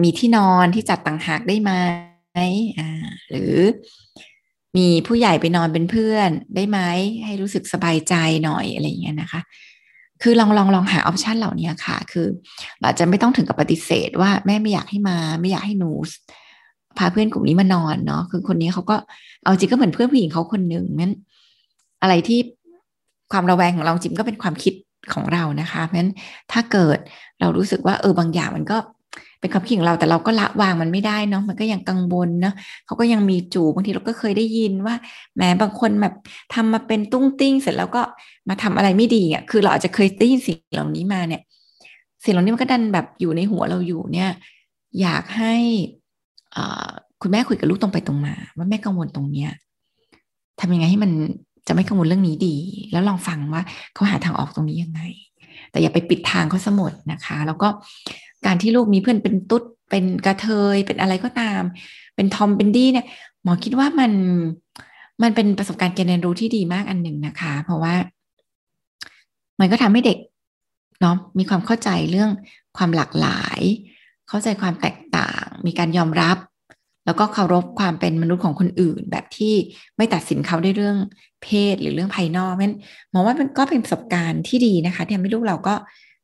[0.04, 1.72] มีที่นอนที่จัดต่างหากได้ไหม
[2.80, 2.90] อ่า
[3.30, 3.56] หรือ
[4.78, 6.80] มีผู้ใหญ่ไปนอนเป็นเพื่อนได้ไหม
[7.26, 8.16] ให้รู้สึกสบายใจ
[8.46, 9.42] หน่อยอะไรอย่างเงี้ยนะคะ
[10.22, 12.28] คือลองลองลองหาออปชันเหล่านี้ค่ะ คือ
[12.84, 15.92] อาจจะไม่ต้องถึงกับปฏิเสธว่าแม่ไม่อยากให้มา ไม่อยากให้หนู
[16.98, 18.96] พาเพื่อนกลุ่มนี้มานอนเนาะคือคนนี้เขาก็
[19.44, 21.14] เอาจริงก็เหมือนเพื่อนผู้หญิงเขาคนหนึ่งนั้น
[22.02, 22.40] อะไรที่
[23.32, 24.74] ความระแวงของเราจริงก็เป็นความคิด
[25.14, 26.12] ของเรานะคะเพราะฉะนั้น
[26.52, 26.98] ถ้าเกิด
[27.40, 28.78] เรารู้สึกว่าเออบางอย่างมันก็
[29.40, 32.54] เป็นความคิดของเราแต่เราก็ละวางมันไม่ได้เนาะมันก็ยังกังวลเนาะ
[32.86, 34.96] เขาก็ยังมีจูบางทีเราก็เคยได้ยินว่า
[35.38, 36.14] แม้บางคนแบบ
[36.54, 38.02] ทำมาเป็นตุ้งติ้ง เสร็จแล้วก็
[38.50, 41.42] มาทำอะไรไม่ดีอะคือเราอาจจะเคยได้ยินสิ่งเหล่านี้มาเนี่ย
[42.24, 44.30] สิ่งเหล่านี้มันก็ดันแบบอยู่ในหัวเราอยู่เนี่ย
[45.02, 45.56] อยากให้
[47.22, 49.52] คุณแม่คุยกับลูกตรงไปตรงมา ว่าแม่กังวลตรงเนี้ย
[50.60, 51.12] ทำยังไงให้มัน
[51.68, 52.56] จะไม่กังวลเรื่องนี้ดี
[52.92, 53.62] แล้วลองฟังว่า
[53.94, 55.02] เขาหาทางออกตรงนี้ยังไง
[55.72, 57.68] แต่อย่าไปปิดทางเขาสมดนะคะ แล้วก็
[58.46, 61.62] การที่ลูกมีเพื่อนเป็นตุ๊ดเป็นกระเทยเป็นอะไรก็ตาม
[62.16, 63.06] เป็นทอมเป็นดี้เนี่ย
[63.44, 64.12] หมอคิดว่ามัน
[65.22, 67.94] มันเป็นประสบการณ์การเรียนรู้ที่ดีมากอันหนึ่งนะคะ เพราะว่า
[69.60, 70.18] มันก็ทำให้เด็ก
[71.02, 72.32] เนาะมีความเข้าใจเรื่อง
[72.78, 73.60] ความหลากหลาย
[74.32, 76.38] เข้าใจความแตกต่าง มีการยอมรับ
[77.06, 79.54] แล้วก็เคารพความเป็นมนุษย์ของคนอื่น แบบที่
[79.98, 80.98] ไม่ตัดสินเขาด้วยเรื่อง
[81.44, 82.74] เพศหรือเรื่องภายนอกเพราะ
[83.14, 85.76] มองว่ามันก็เป็นประสบการณ์ที่ดีนะคะที่ทำให้ลูกเราก็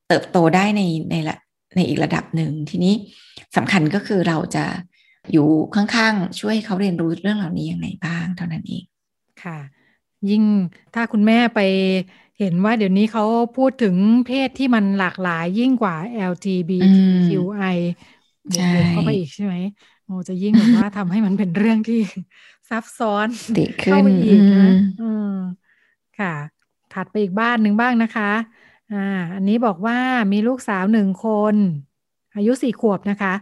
[0.07, 0.81] เติบโตได้ใน
[1.11, 1.37] ในละ
[1.75, 2.93] ในอีกระดับหนึ่งทีนี้
[3.55, 4.65] สำคัญก็คือเราจะ
[5.31, 8.83] อยู่ข้างๆ ช่วยเขาเรียนรู้เรื่องเหล่านี้ยังไงบ้างเท่านั้นเอง
[9.43, 9.59] ค่ะ
[10.29, 10.43] ยิ่ง
[10.95, 11.59] ถ้าคุณแม่ไป
[12.39, 13.23] เห็นว่าเดี๋ยวนี้เขา
[13.57, 15.95] พูดถึงเพศที่มันหลากหลายยิ่งกว่า
[16.31, 17.77] LGBTQI
[18.51, 19.55] บวกเข้าไปอีกใช่ไหม
[20.05, 21.99] โอ้จะยิ่งแบบว่าทำให้มันเป็นเรื่องที่
[22.69, 23.27] ซับซ้อน
[23.83, 24.67] เข้าไปอีกนะ
[24.99, 25.31] อืม
[26.19, 26.33] ค่ะ
[26.93, 28.31] ถัดไปอีกบ้านหนึ่งบ้างนะคะ
[28.91, 28.97] อ่า
[29.35, 29.97] อันนี้บอกว่า
[30.31, 31.55] มีลูกสาวหนึ่งคน
[32.35, 33.33] อายุสี่ขวบนะคะ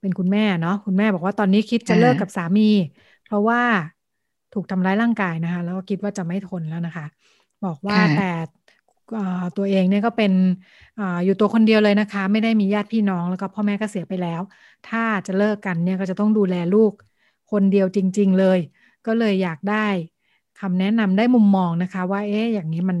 [0.00, 2.62] เป็นคุณแม่เนาะคุณแม่บอกว่าตอนนี้คิดจะเลิกกับสามี
[3.24, 3.60] เพราะว่า
[4.52, 7.06] ถูกทำร้ายร่างกายนะคะ แล้วก็คิดว่าจะไม่ทนแล้วนะคะ
[7.64, 8.30] บอกว่าแต่
[9.56, 10.32] ตัวเองเนี่ยก็เป็น
[10.98, 14.40] ออยู่ตัวคนเดียวเลยนะคะ ไม่ได้มีญาติพี่น้องแล้วก็พ่อแม่ก็เสียไปแล้ว
[14.88, 16.92] ถ้าจะเลิกกันเนี่ยก็จะต้องดูแลลูก
[17.50, 18.58] คนเดียวจริง ๆเลย
[19.06, 19.86] ก็เลยอยากได้
[20.60, 22.98] คำแนะนำได้มุมมองนะคะ ว่าเอ๊ะอย่างนี้มัน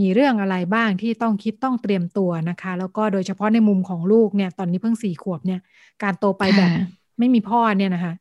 [0.00, 5.60] มีเรื่องอะไรบ้างที่ต้องคิดต้องเตรียมตัวนะคะ แล้วก็โดยเฉพาะในมุมของลูกเนี่ยตอนนี้เพิ่งสี่ขวบเนี่ย
[6.02, 6.70] การโตไปแบบ
[7.18, 8.14] ไม่มีพ่อเนี่ยนะคะ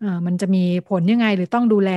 [0.00, 1.90] เออมันจะมีผลยังไงหรือต้องดูแล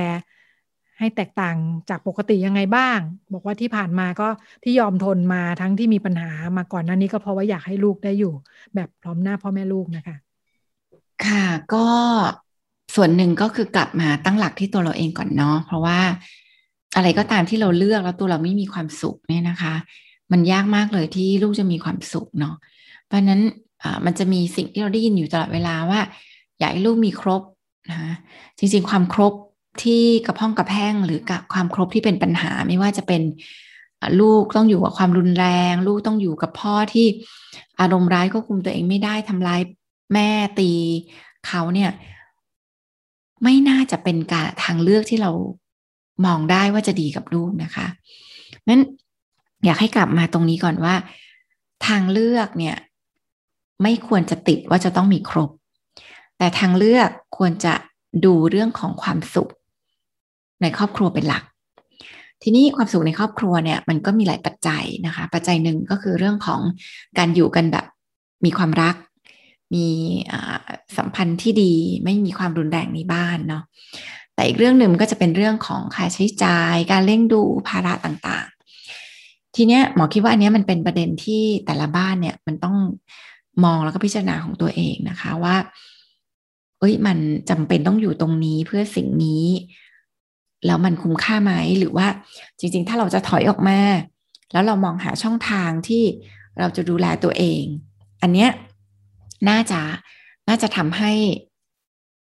[1.02, 1.56] ให้แตกต่าง
[1.90, 2.98] จากปกติยังไงบ้าง
[3.32, 4.28] บอกว่าที่ผ่านมาก็
[4.64, 8.32] ที่ยอมทนมาทั้งที่มีปัญหามาก่อนหน้านี้ก็เพราะว่าอยากให้ลูกได้อยู่
[8.74, 10.16] แบบพร้อมหน้าพ่อแม่ลูกนะคะ
[11.24, 11.44] ค่ะ
[11.74, 11.86] ก็
[12.94, 16.00] ส่วนหนึ่งก็คือกลับมาตั้งหลักที่ตัวเราเองก่อนเนาะเพราะว่า
[16.96, 19.74] อะไรก็ตามที่เราเลือกแล้วตัวเราไม่มีความสุขเนี่ยนะคะ
[20.32, 22.54] มันยากมากเลยที่ลูกจะมีความสุขเนาะ
[23.06, 23.40] เพราะนั้น
[24.04, 26.00] มันจะมีสิ่งที่เราได้ยินอยู่ตลอดเวลาว่า
[26.58, 27.42] อยากให้ลูกมีครบ
[27.90, 27.98] นะ
[28.58, 29.32] จริงๆความครบ
[29.82, 33.22] ที่กระพ้องกระแพงหรือกับความครบที่เป็นปัญหาไม่ว่าจะเป็น
[34.20, 37.06] ลูกต้องอยู่กับความรุนแรง ลูกต้องอยู่กับพ่อที่
[37.80, 39.60] อารมณ์ร้ายควบคุมตัวเองไม่ได้ทำร้าย
[40.14, 40.70] แม่ตี
[41.46, 41.90] เขาเนี่ย
[43.42, 45.30] ไม่น่าจะเป็นการทางเลือกที่เรา
[46.24, 47.86] มองได้ว่าจะดีกับลูกนะคะ
[48.68, 48.82] นั้น
[49.64, 50.94] อยากให้กลับมาตรงนี้ก่อนว่า
[51.86, 52.76] ทางเลือกเนี่ย
[53.82, 55.50] ไม่ควรจะติดว่าจะต้องมีครบ
[56.38, 57.74] แต่ทางเลือกควรจะ
[58.24, 59.50] ดูเรื่องของความสุข
[60.62, 61.42] ในครอบครัวเป็นหลัก
[62.42, 66.60] ทีนี้ความสุขในครอบครัวเนี่ยมันก็มีหลายปัจจัยนะคะ ปัจจัยหนึ่งก็คือเรื่องของ
[67.18, 67.86] การอยู่กันแบบ
[68.44, 68.96] มีความรัก
[69.74, 69.86] มี
[70.96, 73.62] สัมพันธ์ที่ดีไม่มีความรุนแรงในบ้านเนาะ
[74.34, 82.76] แต่อีกเรื่องหนึ่งก็จะเป็นเรื่องของค่าใช้จ่ายการเลี้ยงดูภาระต่างๆ ทีเนี้ยหมอคิดว่าอันนี้มันเป็นประเด็นที่แต่ละบ้านเนี่ยมันต้อง
[83.64, 85.56] มองแล้วก็พิจารณาของตัวเองนะคะว่า
[86.78, 87.18] เอ้ยมัน
[87.50, 89.44] จำเป็นต้องอยู่ตรงนี้เพื่อสิ่งนี้
[90.66, 92.06] แล้วมันคุ้มค่าไหมหรือว่า
[92.58, 93.78] จริง ๆ ถ้าเราจะถอยออกมา
[94.52, 96.04] แล้วเรามองหาช่องทางที่
[96.58, 97.62] เราจะดูแลตัวเอง
[98.22, 98.50] อันเนี้ย
[99.48, 99.80] น่าจะ
[100.48, 101.12] น่าจะทำให้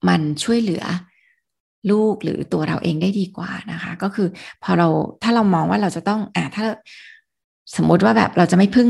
[0.09, 0.85] มันช่วยเหลือ
[1.91, 4.29] ลูกหรือตัวเราเองได้ดีกว่านะคะ ก็คือ
[4.63, 4.89] พอเรา
[5.23, 6.65] ถ้าเรามองว่าเราจะต้องอ่าถ้า
[7.77, 8.89] สมมติว่าแบบเราจะไม่พึ่ง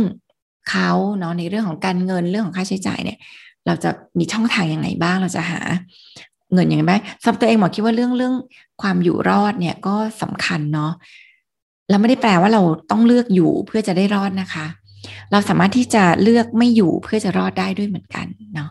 [0.71, 3.19] เขาเนาะในเรื่องของการเงินเรื่องของค่าใช้จ่ายเนี่ย
[3.67, 5.61] เราจะมีช่องทางยังไงบ้างเราจะหา
[6.53, 8.35] เงินยังไงบ้างสำหรับตัวเองหมอคิดว่าเรื่องเรื่อง
[8.83, 10.93] ความอยู่รอดเนี่ยก็สำคัญเนาะ
[11.89, 14.67] แล้วไม่ได้แปลว่าเราต้องเลือกอยู่เพื่อจะได้รอดนะคะ
[15.33, 18.71] เราสามารถที่จะเลือกไม่อยู่เพื่อจะรอดได้ด้วยเหมือนกันเนาะ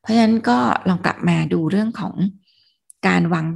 [0.00, 0.58] เพราะฉะนั้นก็
[0.88, 2.14] ลองกลับมาดูเรื่องของ
[3.06, 3.46] การวาง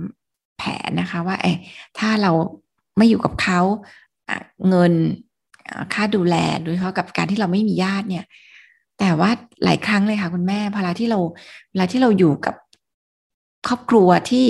[0.59, 1.47] แผนนะคะว่าเอ
[1.99, 2.33] ถ้าเรา
[2.97, 3.61] ไม่อยู่กับเขา
[4.69, 4.93] เงิน
[5.95, 8.25] ค่าดูแลโดยเฉพาะกับการที่เราไม่มีญาติเนี่ย
[8.99, 9.31] แต่ว่า
[9.65, 11.19] หลายครั้งเลยค่ะคุณแม่เวลาที่เรา
[11.71, 12.55] เวลาที่เราอยู่กับ
[13.67, 14.47] ครอบครัวที่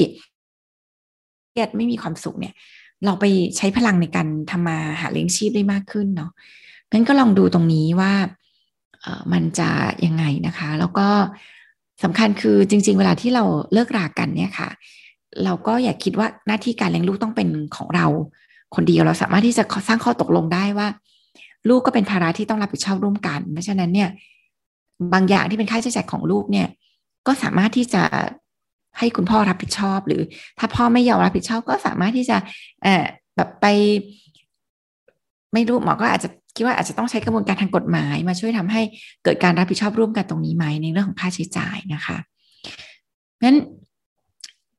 [1.48, 2.54] เครียดไม่มีความสุขเนี่ย
[3.04, 3.24] เราไป
[3.56, 6.30] ใช้พลังในการทำมาหาเลี้ยงชีพได้มากขึ้นเนาะ
[6.92, 8.12] งั้นก็ลองดูตรงนี้ว่า
[9.00, 9.70] เออมันจะ
[10.06, 11.08] ยังไงนะคะ แล้วก็
[12.04, 14.68] สำคัญคือจริง ๆ เวลาที่เราเลิกรากันเนี่ยค่ะ
[15.44, 18.06] เราก็อย่าคิดว่าหน้าที่การเลี้ยงลูกต้องเป็นของเรา
[18.74, 20.88] คนเดียวเราสามารถที่จะสร้างข้อตกลงได้ว่า
[21.68, 24.08] ลูกก็เป็นภาระที่ต้องรับผิดชอบร่วมกัน เพราะฉะนั้นเนี่ย
[25.12, 26.68] บางอย่างที่เป็นค่าใช้จ่ายของลูกเนี่ย
[27.26, 28.02] ก็สามารถที่จะ
[28.98, 30.22] ให้คุณพ่อรับผิดชอบ หรือ
[30.58, 32.36] ถ้าพ่อไม่ยอมรับผิดชอบก็สามารถที่จะ
[32.82, 33.04] เออ
[33.36, 33.66] แบบไป
[35.52, 38.82] ไม่รู้หมอก็อาจจะคิดว่าอาจจะต้องใช้กระบวนการทางกฎหมายมาช่วยทำให้
[39.24, 42.18] เกิดการรับผิดชอบร่วมกันตรงนี้ไหมในเรื่องของค่าใช้จ่ายนะคะ
[43.42, 43.56] งั้น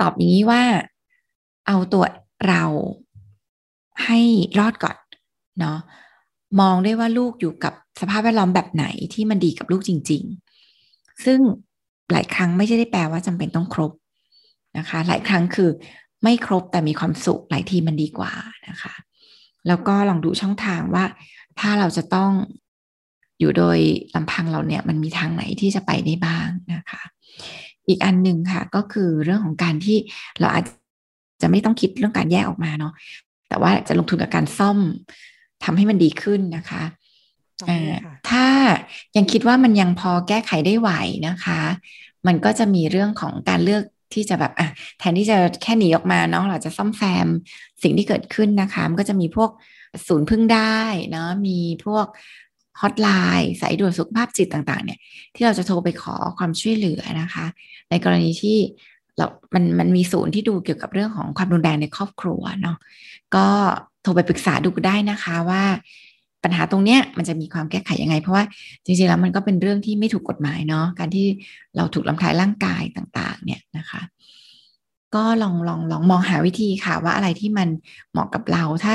[0.01, 0.61] ตอบอย่างนี้ว่า
[1.67, 2.03] เอาตัว
[2.47, 2.63] เรา
[4.05, 4.19] ให้
[4.59, 4.97] รอดก่อน
[5.59, 5.77] เนาะ
[6.59, 10.23] มองได้ว่าลูกอยู่กับสภาพแวดล้อมแบบไหนที่มันดีกับลูกจริง
[10.73, 11.39] ๆ ซึ่ง
[12.11, 13.91] หลายครั้งไม่ใช่ได้แปลว่าจำเป็นต้องครบ
[14.77, 15.69] นะคะ หลายครั้งคือ
[16.23, 18.33] ไม่ครบแต่มีความสุขหลายทีมันดีกว่า
[18.69, 18.93] นะคะ
[19.67, 21.05] แล้วก็ลองดูช่องทางว่า
[21.59, 22.31] ถ้าเราจะต้อง
[23.39, 23.79] อยู่โดย
[24.15, 27.01] ลำพังเราเนี่ยมันมีทางไหนที่จะไปได้บ้างนะคะ
[27.87, 29.97] อีกอันหนึ่งค่ะก็คือเรื่องของการที่
[30.39, 30.65] เราอาจ
[31.41, 32.93] จะไม่ต้องคิดเรื่องการแยกออกมาเนาะ
[33.49, 34.77] แต่ว่าจะลงทุนกับการซ่อม
[35.63, 36.83] ทำให้มันดีขึ้นนะคะ
[38.29, 38.45] ถ้า
[39.17, 40.89] ยังคิดว่ามันยังพอแก้ไขได้ไหว
[41.27, 41.61] นะคะ
[42.27, 43.83] มันก็จะมีเรื่องของการเลือก
[44.13, 44.67] ที่จะแบบอะ
[44.99, 47.27] แทนที่จะแค่หนีออกมาเนาะเราจะซ่อมแซม
[47.83, 49.49] สิ่งที่เกิดขึ้นนะคะมันก็จะมีพวก
[50.07, 50.79] ศูนย์พึ่งได้
[51.11, 52.05] เนาะมีพวก
[52.81, 54.99] ฮอตไลน์สายด่วนสุขภาพจิตต่างๆ เนี่ย
[55.35, 57.45] ที่เราจะโทรไปขอความช่วยเหลือนะคะ
[57.89, 58.57] ในกรณีที่
[59.17, 62.77] เรา มัน มันมีศูนย์ที่ดูเกี่ยวกับเรื่องของความรุนแรงในครอบครัวเนาะ
[63.35, 63.47] ก็
[64.03, 65.63] โทรไปปรึกษาดูได้นะคะว่า
[66.43, 68.43] ปัญหาตรงเนี้ยมันจะมีความแก้ไขยังไง เพราะว่า
[68.85, 71.25] จริงๆแล้วมันก็เป็นเรื่องที่ไม่ถูกกฎหมายเนาะการที่
[71.75, 74.01] เราถูกลำทายร่างกายต่าง ๆ เนี่ยนะคะ
[75.15, 77.67] ก็ลองลองลองมองหาวิธีค่ะว่าอะไรที่มัน
[78.11, 78.93] เหมาะกับเราถ้า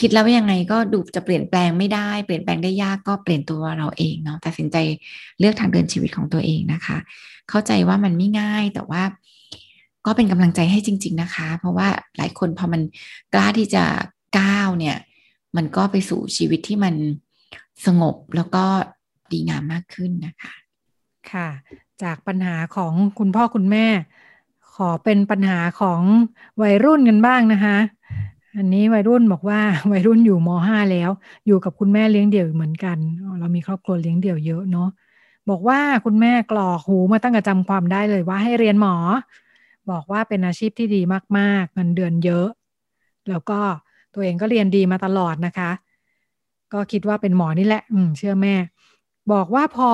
[0.00, 4.76] คิดแล้วว่ายังไงก็ดูจะเปลี่ยนแปลงไม่ได้เปลี่ยนแปลงได้ยากก็เปลี่ยนตัวเราเองเนาะตัดสินใจ
[5.38, 6.96] เลือกทางเดินชีวิตของตัวเองนะคะ
[7.50, 9.02] เข้าใจว่ามันไม่ง่ายแต่ว่า
[10.06, 12.82] ก็เป็นกำลังใจให้จริง ๆนะคะ เพราะว่าหลายคนพอมัน
[13.34, 13.84] กล้าที่จะ
[14.38, 14.96] ก้าวเนี่ย
[15.56, 16.94] มันก็ไปสู่ชีวิตที่มัน
[17.86, 18.64] สงบแล้วก็
[19.32, 20.54] ดีงามมากขึ้นนะคะ
[21.32, 21.48] ค่ะ
[22.02, 23.86] จากปัญหาของคุณพ่อคุณแม่
[24.76, 26.00] ขอเป็นปัญหาของ
[26.62, 27.78] วัยรุ่นกันบ้างนะคะ
[28.56, 29.60] อันนี้วัยรุ่นบอกว่า
[29.92, 31.10] วัยรุ่นอยู่มห้าแล้ว
[31.46, 32.98] อยู่กับคุณแม่เลี้ยงเดี่ยวเหมือนกัน
[33.40, 34.88] เรามีครอบครัวเลี้ยงเดี่ยวเยอะเนาะ
[35.50, 38.96] บอกว่าคุณแม่กรอกหูมาตั้งแต่จำความได้เลยว่าให้เรียนหมอ
[39.90, 41.00] บอกว่าเป็นอาชีพที่ดี
[41.38, 42.48] มากๆเงินเดือนเยอะ
[43.28, 43.60] แล้วก็
[44.16, 45.70] ตัวเองก็เรียนดีมาตลอดนะคะ
[46.72, 48.54] ก็คิดว่าเป็นหมอนี่แหละ อืม เชื่อแม่
[49.32, 49.90] บอกว่าพอ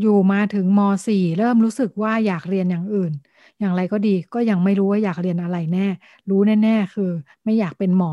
[0.00, 3.12] อยู่มาถึงมสี่เริ่มรู้สึกว่าอยากเรียนอย่างอื่น
[3.58, 5.86] อย่างไรก็ดีก็ยังไม่รู้ว่าอยากเรียนอะไรแน่
[6.30, 7.10] รู้แน่ๆคือ
[7.44, 8.12] ไม่อยากเป็นหมอ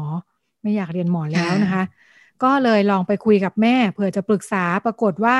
[0.64, 1.84] ไม่อยากเรียนหมอแล้วนะคะ
[2.44, 5.38] ก็เลยลองไปคุยกับแม่เผื่อจะปรึกษาปรากฏว่า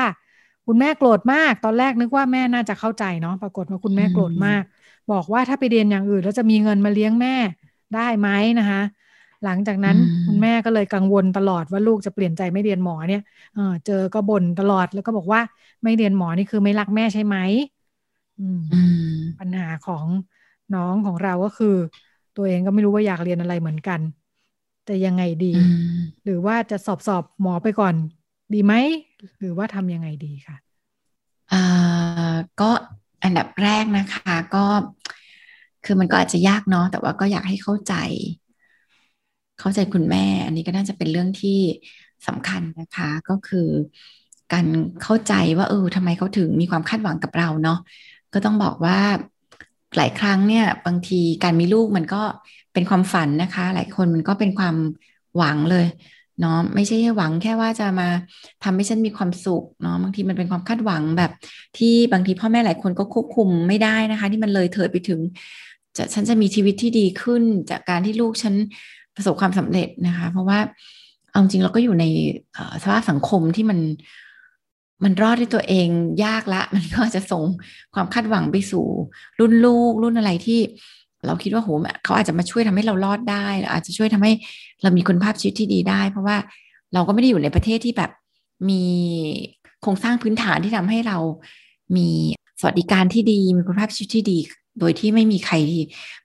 [0.66, 4.62] คุณแม่โกรธมาก ตอนแรกนึกว่าแม่น่าจะเข้าใจเนาะปรากฏว่าคุณแม่โกรธมาก
[5.12, 7.34] บอกว่าถ้าไปเรียนอย่างอื่น แล้วจะมีเงินมาเลี้ยงแม่
[7.94, 8.28] ได้ไหม
[8.58, 8.80] นะคะ
[9.44, 13.22] หลังจากนั้นคุณแม่ก็เลยกังวลตลอดว่าลูกจะเปลี่ยนใจไม่เรียนหมอเนี่ย
[13.54, 15.40] เออเจอก็บ่นตลอดแล้วก็บอกว่า
[15.82, 17.36] ไม่เรียนหมอนี่คือไม่รักแม่ใช่ไหม
[19.40, 20.06] ปัญหาของ
[20.74, 21.76] น้องของเราก็คือ
[22.36, 24.00] ตัวเองก็ไม่รู้ว่าอยากเรียนอะไรเหมือนกัน
[24.84, 25.52] แต่ยังไงดี
[26.24, 27.94] หรือว่าจะสอบสอบหมอไปก่อน
[28.54, 28.74] ดีไหม
[29.38, 30.56] หรือว่าทำยังไงดีคะ
[31.52, 32.70] อ่าก็
[33.22, 34.64] อันดับแรกนะคะ ก็
[35.84, 37.94] คือมันก็อาจจะยากเนาะแต่ว่าก็อยากให้เข้าใจ
[39.60, 41.58] เข้าใจคุณแม่ อันนี้ก็น่าจะเป็นเรื่องที่
[42.26, 43.68] สำคัญนะคะ ก็คือ
[44.52, 44.66] การ
[45.02, 47.78] เข้าใจว่าเออทำไมเขาถึงมีความคาดหวังกับเราเนาะ
[48.34, 48.98] ก็ต้องบอกว่า
[49.96, 52.22] หลายครั้งเนี่ยบางทีการมีลูกมันก็
[52.72, 54.76] เป็นความฝันนะคะ หลายคนมันก็เป็นความ
[55.36, 55.86] หวังเลย
[56.40, 58.08] เนาะไม่ใช่หวังแค่ว่าจะมา
[58.64, 61.30] ทำให้ฉันมีความสุขเนาะบางทีมันเป็นความคาดหวังแบบ
[61.78, 65.20] ที่บางทีพ่อแม่หลายคนก็ควบคุมไม่ได้นะคะ ที่มันเลยเถิดไปถึง
[65.96, 68.54] จะฉันจะมีชีวิตที่ดีขึ้น จากการที่ลูกฉัน
[69.16, 70.58] ประสบความสำเร็จนะคะ เพราะว่า
[71.30, 72.04] เอาจริงเราก็อยู่ใน
[72.82, 73.78] สภาพสังคมที่มัน
[75.04, 75.88] มันรอดด้วยตัวเอง
[76.24, 77.42] ยากละ มันก็จะส่ง
[77.94, 78.84] ความคาดหวังไปสู่
[79.40, 80.60] รุ่นลูกรุ่นอะไรที่
[81.26, 81.70] เราคิดว่าโห
[82.04, 84.32] เขาอาจจะมาช่วยทำให้เรารอดได้อาจจะช่วยทำให้
[84.82, 86.36] เรามีคุณภาพชีวิตที่ดีได้ เพราะว่า
[86.94, 88.10] เราก็ไม่ได้อยู่ในประเทศที่แบบ
[88.70, 88.82] มี
[89.82, 91.18] โครงสร้างพื้นฐานที่ทำให้เรา
[91.96, 92.08] มี
[92.60, 94.38] สวัสดิการที่ดีมีคุณภาพชีวิตที่ดี
[94.80, 95.54] โดยที่ไม่มีใคร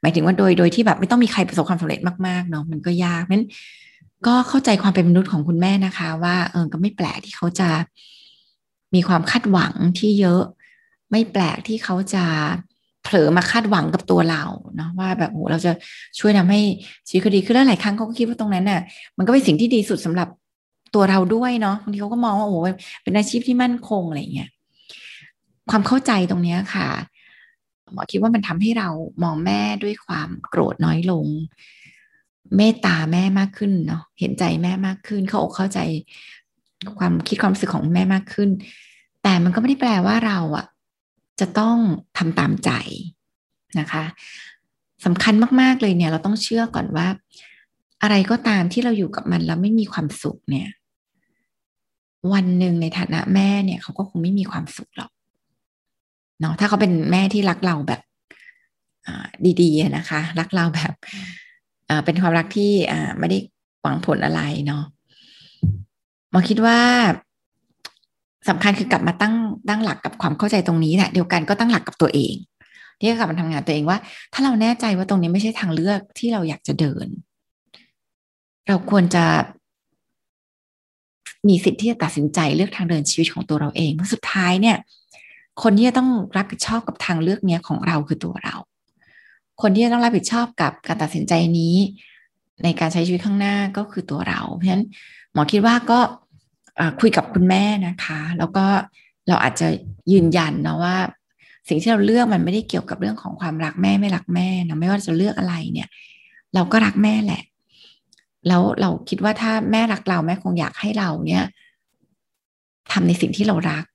[0.02, 3.46] หมายถึงว่าโดยโดยที่แบบไม่ต้องมีใครประสบความสำเร็จมากๆเนาะมันก็ยากนั้น
[4.28, 7.70] ก็เข้าใจความเป็นมนุษย์ของคุณแม่นะคะ ว่าเออก็ไม่แปลกที่เขาจะ
[8.96, 10.44] มีความคาดหวังที่เยอะ
[11.12, 12.24] ไม่แปลกที่เขาจะ
[13.04, 14.44] เผลอมาคาดหวังกับตัวเรา
[14.76, 15.72] เนาะว่าแบบโหเราจะ
[16.20, 16.60] ช่วยทำให้
[17.08, 18.82] ชีวิตเขาดีขึ้นแล้วหลายครั้งเขาก็คิดว่าตรงนั้นน่ะ
[19.18, 20.28] มันก็เป็นสิ่งที่ดีสุดสำหรับ
[20.96, 22.58] ตัวเราด้วยเนาะบางทีเขาก็มองว่าโอ้
[23.04, 24.50] เป็นอาชีพที่มั่นคงอะไรเงี้ย
[25.70, 26.88] ความเข้าใจตรงนี้ค่ะ
[27.94, 28.90] หมอคิดว่ามันทำให้เรา
[29.24, 31.26] มองแม่ด้วยความโกรธน้อยลง
[32.58, 35.80] เมตตาแม่มากขึ้นเนาะเห็นใจแม่มากขึ้น เขาอกเข้าใจ
[37.00, 38.50] ความคิดความรู้สึกของแม่มากขึ้น
[39.24, 40.66] แต่มันก็ไม่ได้แปลว่าเราอะ
[41.40, 41.78] จะต้อง
[42.18, 42.72] ทำตามใจ
[43.80, 44.04] นะคะ
[45.06, 47.08] สำคัญมาก ๆ เลยเนี่ย เราต้องเชื่อก่อนว่า
[48.02, 50.70] อะไรก็ตามที่เราอยู่กับมันแล้วไม่มีความสุขเนี่ย
[52.34, 55.12] วันหนึ่งในฐานะแม่เนี่ย เขาก็คงไม่มีความสุขหรอก
[56.40, 58.02] เนาะถ้าเขาเป็นแม่ที่รักเราแบบ
[59.62, 60.94] ดีๆนะคะ รักเราแบบ
[62.06, 62.72] เป็นความรักที่
[63.20, 63.38] ไม่ได้
[63.82, 64.84] หวังผลอะไรเนาะ
[66.32, 66.80] หมอคิดว่า
[68.50, 69.36] สำคัญคือกลับมาตั้ง
[69.70, 72.34] ตั้งหลักกับความเข้าใจตรงนี้แหละเดียวกันก็ตั้งหลักกับตัวเอง
[73.00, 73.98] ที่กลับมาทำงานตัวเองว่า
[74.34, 77.08] ถ้าเราแน่ใจว่าตรงนี้ไม่ใช่ทางเลือกที่เราอยากจะเดิน
[78.68, 79.26] เราควรจะ
[81.48, 84.78] มีสิทธิ์ที่จะตัดสินใจเลือกทางเดินชีวิตของตัวเราเองเพราะสุดท้ายเนี่ย
[85.62, 88.56] คนที่จะต้องรับผิดชอบกับทางเลือกเนี้ยของเราคือตัวเรา
[89.62, 91.76] คนที่จะต้องรับผิดชอบกับการตัดสินใจนี้
[92.64, 94.86] ในการใช้ชีวิตข้างหน้าก็คือตัวเรา เพราะฉะนั้น
[95.34, 96.00] หมอคิดว่าก็
[97.00, 98.66] คุยกับคุณแม่นะคะ แล้วก็
[99.28, 99.68] เราอาจจะ
[100.12, 100.96] ยืนยันนะว่า
[101.68, 105.90] สิ่งที่เราเลือกมันไม่ได้เกี่ยวกับเรื่องของความรักแม่ไม่รักแม่นะไม่ว่าจะเลือกอะไรเนี่ย
[106.54, 107.44] เราก็รักแม่แหละ
[108.48, 111.44] แล้วเราคิดว่าถ้าแม่รักเราแม่คงอยากให้เราเนี่ย
[112.92, 113.86] ทำในสิ่งที่เรารัก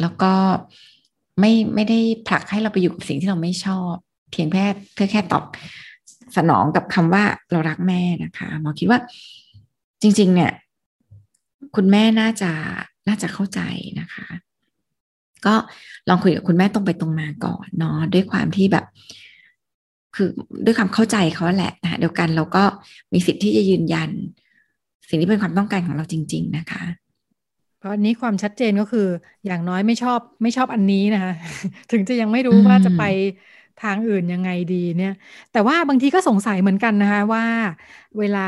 [0.00, 0.32] แล้วก็
[1.38, 3.92] ไม่ไม่ได้ผลักให้เราไปอยู่กับสิ่งที่เราไม่ชอบ
[4.30, 4.64] เพียงแค่
[4.94, 5.44] เพื่อแค่ตอบ
[6.36, 8.98] สนองกับคำว่าเรารักแม่นะคะหมอคิดว่า
[10.02, 10.52] จริง ๆ เนี่ย
[11.76, 12.50] คุณแม่น่าจะ
[13.08, 13.60] น่าจะเข้าใจ
[14.00, 14.26] นะคะ
[15.46, 15.54] ก็
[16.08, 18.84] ลองคุยกับคุณแม่ตรงไปตรงมาก่อนเนาะด้วยความที่แบบ
[20.14, 20.28] คือ
[20.64, 22.64] ด้วยความเข้าใจเขาแหละนะเดียวกันเราก็
[23.12, 24.10] มีสิทธิ์ที่จะยืนยัน
[25.08, 26.82] สิ่งที่เป็นความต้องการของเราจริง ๆ นะคะ
[27.80, 29.06] เพราะอันนี้ความชัดเจนก็คือ
[29.46, 31.32] อย่างน้อยไม่ชอบไม่ชอบอันนี้นะคะ
[31.90, 33.02] ถึงจะยังไม่รู้ว่าจะไป
[33.78, 35.12] ทางอื่นยังไงดีเนี่ย
[35.52, 37.44] แต่ว่าบางทีก็สงสัยเหมือนกันนะคะว่า
[38.18, 38.40] เวลา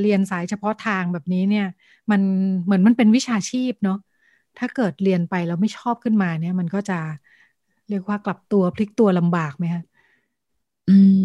[0.00, 1.66] เรียนสายเฉพาะทางแบบนี้เนี่ย
[2.10, 2.20] มัน
[2.64, 3.96] เหมือนมันเป็นวิชาชีพเนาะ
[4.58, 6.94] ถ้าเกิดเรียนไปแล้วไม่ชอบขึ้นมาเนี่ย มันก็จะ
[7.88, 9.82] เรียกว่ากลับตัวพลิกตัวลำบากไหมคะ
[10.86, 11.16] อืม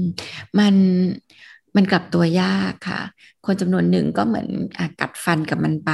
[0.57, 0.75] มัน
[1.75, 3.01] มันกลับตัวยากค่ะ
[3.45, 4.47] คนจำนวนหนึ่งก็เหมือน
[4.77, 5.91] อกัดฟันกับมันไป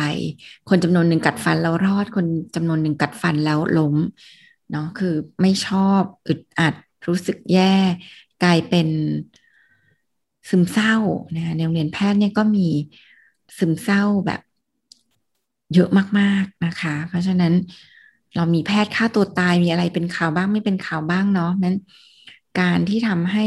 [0.70, 2.26] คนจำนวนหนึ่งกัดฟันแล้วรอด คน
[2.56, 3.96] จำนวนหนึ่งกัดฟันแล้วล้ม
[4.72, 6.74] เนาะคือไม่ชอบอึดอัด
[7.08, 7.76] รู้สึกแย่
[8.44, 8.88] กลายเป็น
[10.50, 10.96] ซึมเศร้า
[11.36, 12.68] นะในโรงเรียนแพทย์เนี่ยก็มี
[13.58, 14.42] ซึมเศร้าแบบ
[15.74, 17.54] เยอะมากๆนะคะ เพราะฉะนั้น
[18.36, 21.76] เรามีแพทย์ฆ่าตัวตายมีอะไรเป็นข่าวบ้างไม่เป็นข่าวบ้างเนาะนั้น
[22.60, 23.46] การที่ทำให้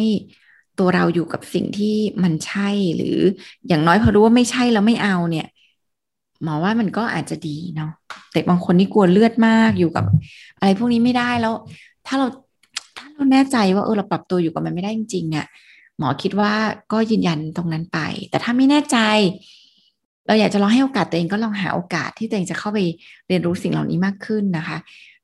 [0.79, 3.19] ตัวเราอยู่กับสิ่งที่มันใช่หรือ
[3.69, 5.47] อย่างน้อยพอรู้ว่าไม่ใช่แล้วไม่เอาเนี่ย
[6.43, 7.91] หมอว่ามันก็อาจจะดีเนาะ
[8.33, 10.05] แต่บางคนนี่กลัวเลือดมากอยู่กับ
[10.59, 11.55] อะไรพวกนี้ไม่ได้แล้ว
[12.07, 12.27] ถ้าเรา
[12.97, 15.47] ถ้าเราแน่ใจว่าเออเราปรับตัวอยู่กับมันไม่ได้จริงๆอะ่ะ
[15.99, 16.53] หมอคิดว่า
[16.93, 17.99] ก็ยืนยันตรงนั้นไป
[18.31, 18.99] แต่ถ้าไม่แน่ใจ
[20.27, 22.79] เราอยากจะลองให้โอกาสตัวเองก็ลองหาโอกาสที่ตัวเองจะเข้าไป
[23.29, 24.77] เรียนรู้สิ่งเหล่านี้มากขึ้นนะคะ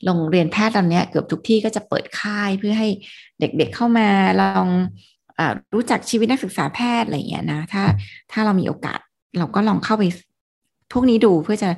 [0.05, 2.89] โรงเรียนแพทย์ตอนนี้เกือบทุกที่ก็จะเปิดค่ายเพื่อให้
[3.41, 4.09] เด็กๆเเข้ามา
[4.41, 4.69] ลอง
[5.75, 7.83] รู้จักชีวิตนักศึกษาแพทย์อะไรอย่างเงี้ยนะถ้า
[8.33, 8.99] ถ้าเรามีโอกาส
[9.39, 10.05] เราก็ลองเข้าไป
[10.93, 11.69] พวกนี้ดูเพื่อจะ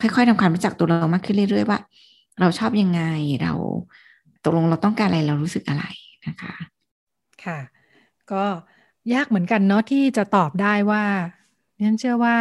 [0.00, 1.78] ค่อยๆทำความรู้จักตัวเรามากขึ้นเรื่อยๆว่า
[2.40, 3.02] เราชอบยังไง
[3.42, 3.52] เรา
[4.44, 5.84] ตกลงเราต้องการอะไรเรารู้สึกอะไร
[6.26, 6.54] นะคะ
[7.44, 7.58] ค่ะ
[8.32, 8.44] ก็
[9.14, 11.04] ยากเหมือนกันเนาะที่จะตอบได้ว่า
[11.84, 12.36] ฉันเชื่อว่า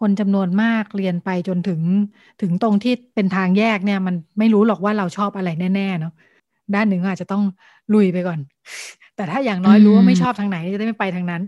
[0.00, 1.80] คนจำนวนมากเรียนไปจนถึง
[2.40, 6.12] ถึงตรงที่เป็นทางแยกเนี่ย มันไม่รู้หรอกว่าเราชอบอะไรแน่ๆเนาะ
[6.74, 7.42] ด้านหนึ่งอาจจะต้อง
[7.94, 8.40] ลุยไปก่อน
[9.20, 11.42] แต่ถ้าอย่างน้อยรู้ว่าไม่ชอบทางไหนจะได้ไม่ไปทางนั้น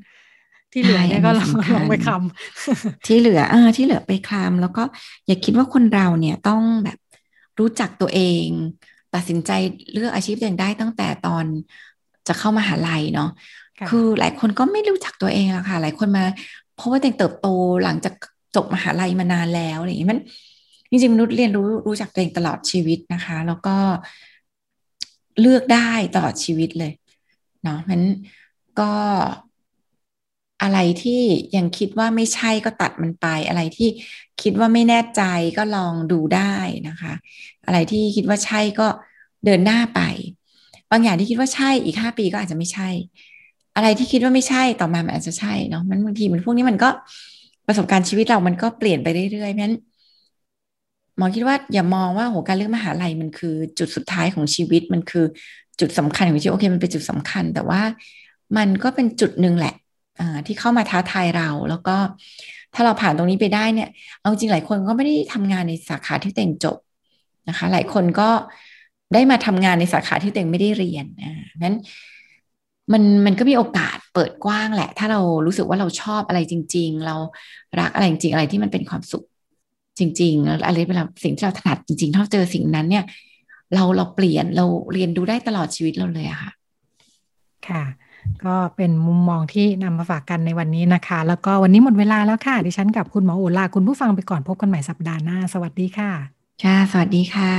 [0.73, 4.83] ที่เหลือเนี่ยก็ลองลองไปคำที่เหลือเออที่เหลือไปคลำแล้วก็
[5.27, 6.99] อย่าคิดว่าคนเราเนี่ยต้องแบบ
[7.59, 8.47] รู้จักตัวเอง
[9.14, 9.51] ตัดสินใจ
[9.93, 11.45] เลือกอาชีพตัวเองได้ตั้งแต่ตอน
[12.29, 13.31] จะเข้ามาหาลัยเนาะ
[13.89, 16.25] คือหลายคนก็ไม่รู้จักตัวเองอะค่ะ หลายคนมา
[16.77, 17.49] เพราะว่าเด็กเติบโต
[17.85, 18.14] หลังจาก
[18.57, 20.18] จบมหาลัยมานานแล้วอะไรอย่างนี้มัน
[20.91, 23.77] จริงๆมนุษย์เรียนรู้รู้จักตัวเองตลอดชีวิตนะคะ แล้วก็
[25.41, 26.93] เลือกได้ตลอดชีวิตเลย
[27.63, 28.01] เนาะมัน
[28.77, 28.83] ก็
[30.63, 31.21] อะไรที่
[31.57, 33.89] ยังคิดว่าไม่ใช่ก็ตัดมันไป อะไรที่
[34.43, 35.23] คิดว่าไม่แน่ใจ
[35.57, 36.55] ก็ลองดูได้
[36.89, 37.13] นะคะ
[37.67, 38.89] อะไรที่คิดว่าใช่ก็
[39.45, 40.01] เดินหน้าไป
[40.91, 42.89] บางอย่างที่คิดว่าใช่อีกห้าปีก็อาจจะไม่ใช่
[43.77, 46.89] อะไรที่คิดว่าไม่ใช่ต่อมามันอาจจะใช่เนาะมันบางทีมันพวกนี้มันก็
[47.67, 49.75] ประสบการณ์ชีวิตเรามันก็เปลี่ยนไปเรื่อยๆเพราะฉะนั้น
[51.17, 55.25] หมอคิดว่าอย่ามองว่าโหการเลือกมหาลัยมันคือจุดสุดท้ายของชีวิตมันคือ
[55.81, 57.81] จุดสำคัญของชีวิโอเคมันเป็นจุดสำคัญ แต่ว่า
[58.57, 59.75] มันก็เป็นจุดหนึ่งแหละ
[60.47, 61.97] ที่เข้ามาท้าทายเรา แล้วก็
[62.75, 63.89] ถ้าเราผ่านตรงนี้ไปได้เนี่ย
[64.20, 66.77] เอาจริงหลายคนก็ไม่ได้ทำงานในสาขาที่เต่งจบ
[67.49, 68.29] นะคะ หลายคนก็
[69.14, 71.33] ได้มาทำงานในสาขาที่เต่งไม่ได้เรียนอ่า
[71.64, 71.77] นั้น
[72.93, 77.16] มันมันก็มีโอกาสเปิดกว้างแหละ ถ้าเรารู้สึกว่าเราชอบอะไรจริง ๆ เรา
[77.81, 79.25] รักอะไรจริงๆอะไรที่มันเป็นความสุข
[79.99, 83.05] จริง ๆ แล้วอะไรเป็นสิ่งที่เราถนัดจริงๆถ้าเจอสิ่งนั้นเนี่ย
[83.75, 86.53] เราเราเปลี่ยนเราเรียนดูได้ตลอดชีวิตเราเลยอะค่ะ
[87.68, 87.85] ค่ะ
[88.45, 96.11] ก็เป็นมุมมองที่นำมาฝากกันในวันนี้นะคะ แล้วก็วันนี้หมดเวลาแล้วค่ะ ดิฉันกับคุณหมอโอลาคุณผู้ฟังไปก่อนพบกันใหม่สัปดาห์หน้า สวัสดีค่ะ
[96.62, 97.53] ค่ะ สวัสดีค่ะ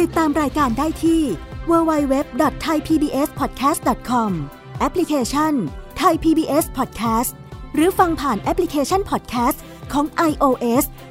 [0.00, 1.22] ติดตามรายการได้ที่
[1.70, 4.30] www.thaipbspodcast.com
[4.78, 5.52] แอปพลิเคชัน
[6.02, 7.30] Thai PBS Podcast
[7.74, 9.58] หรือฟังผ่านแอปพลิเคชัน Podcast
[9.92, 10.84] ของ iOS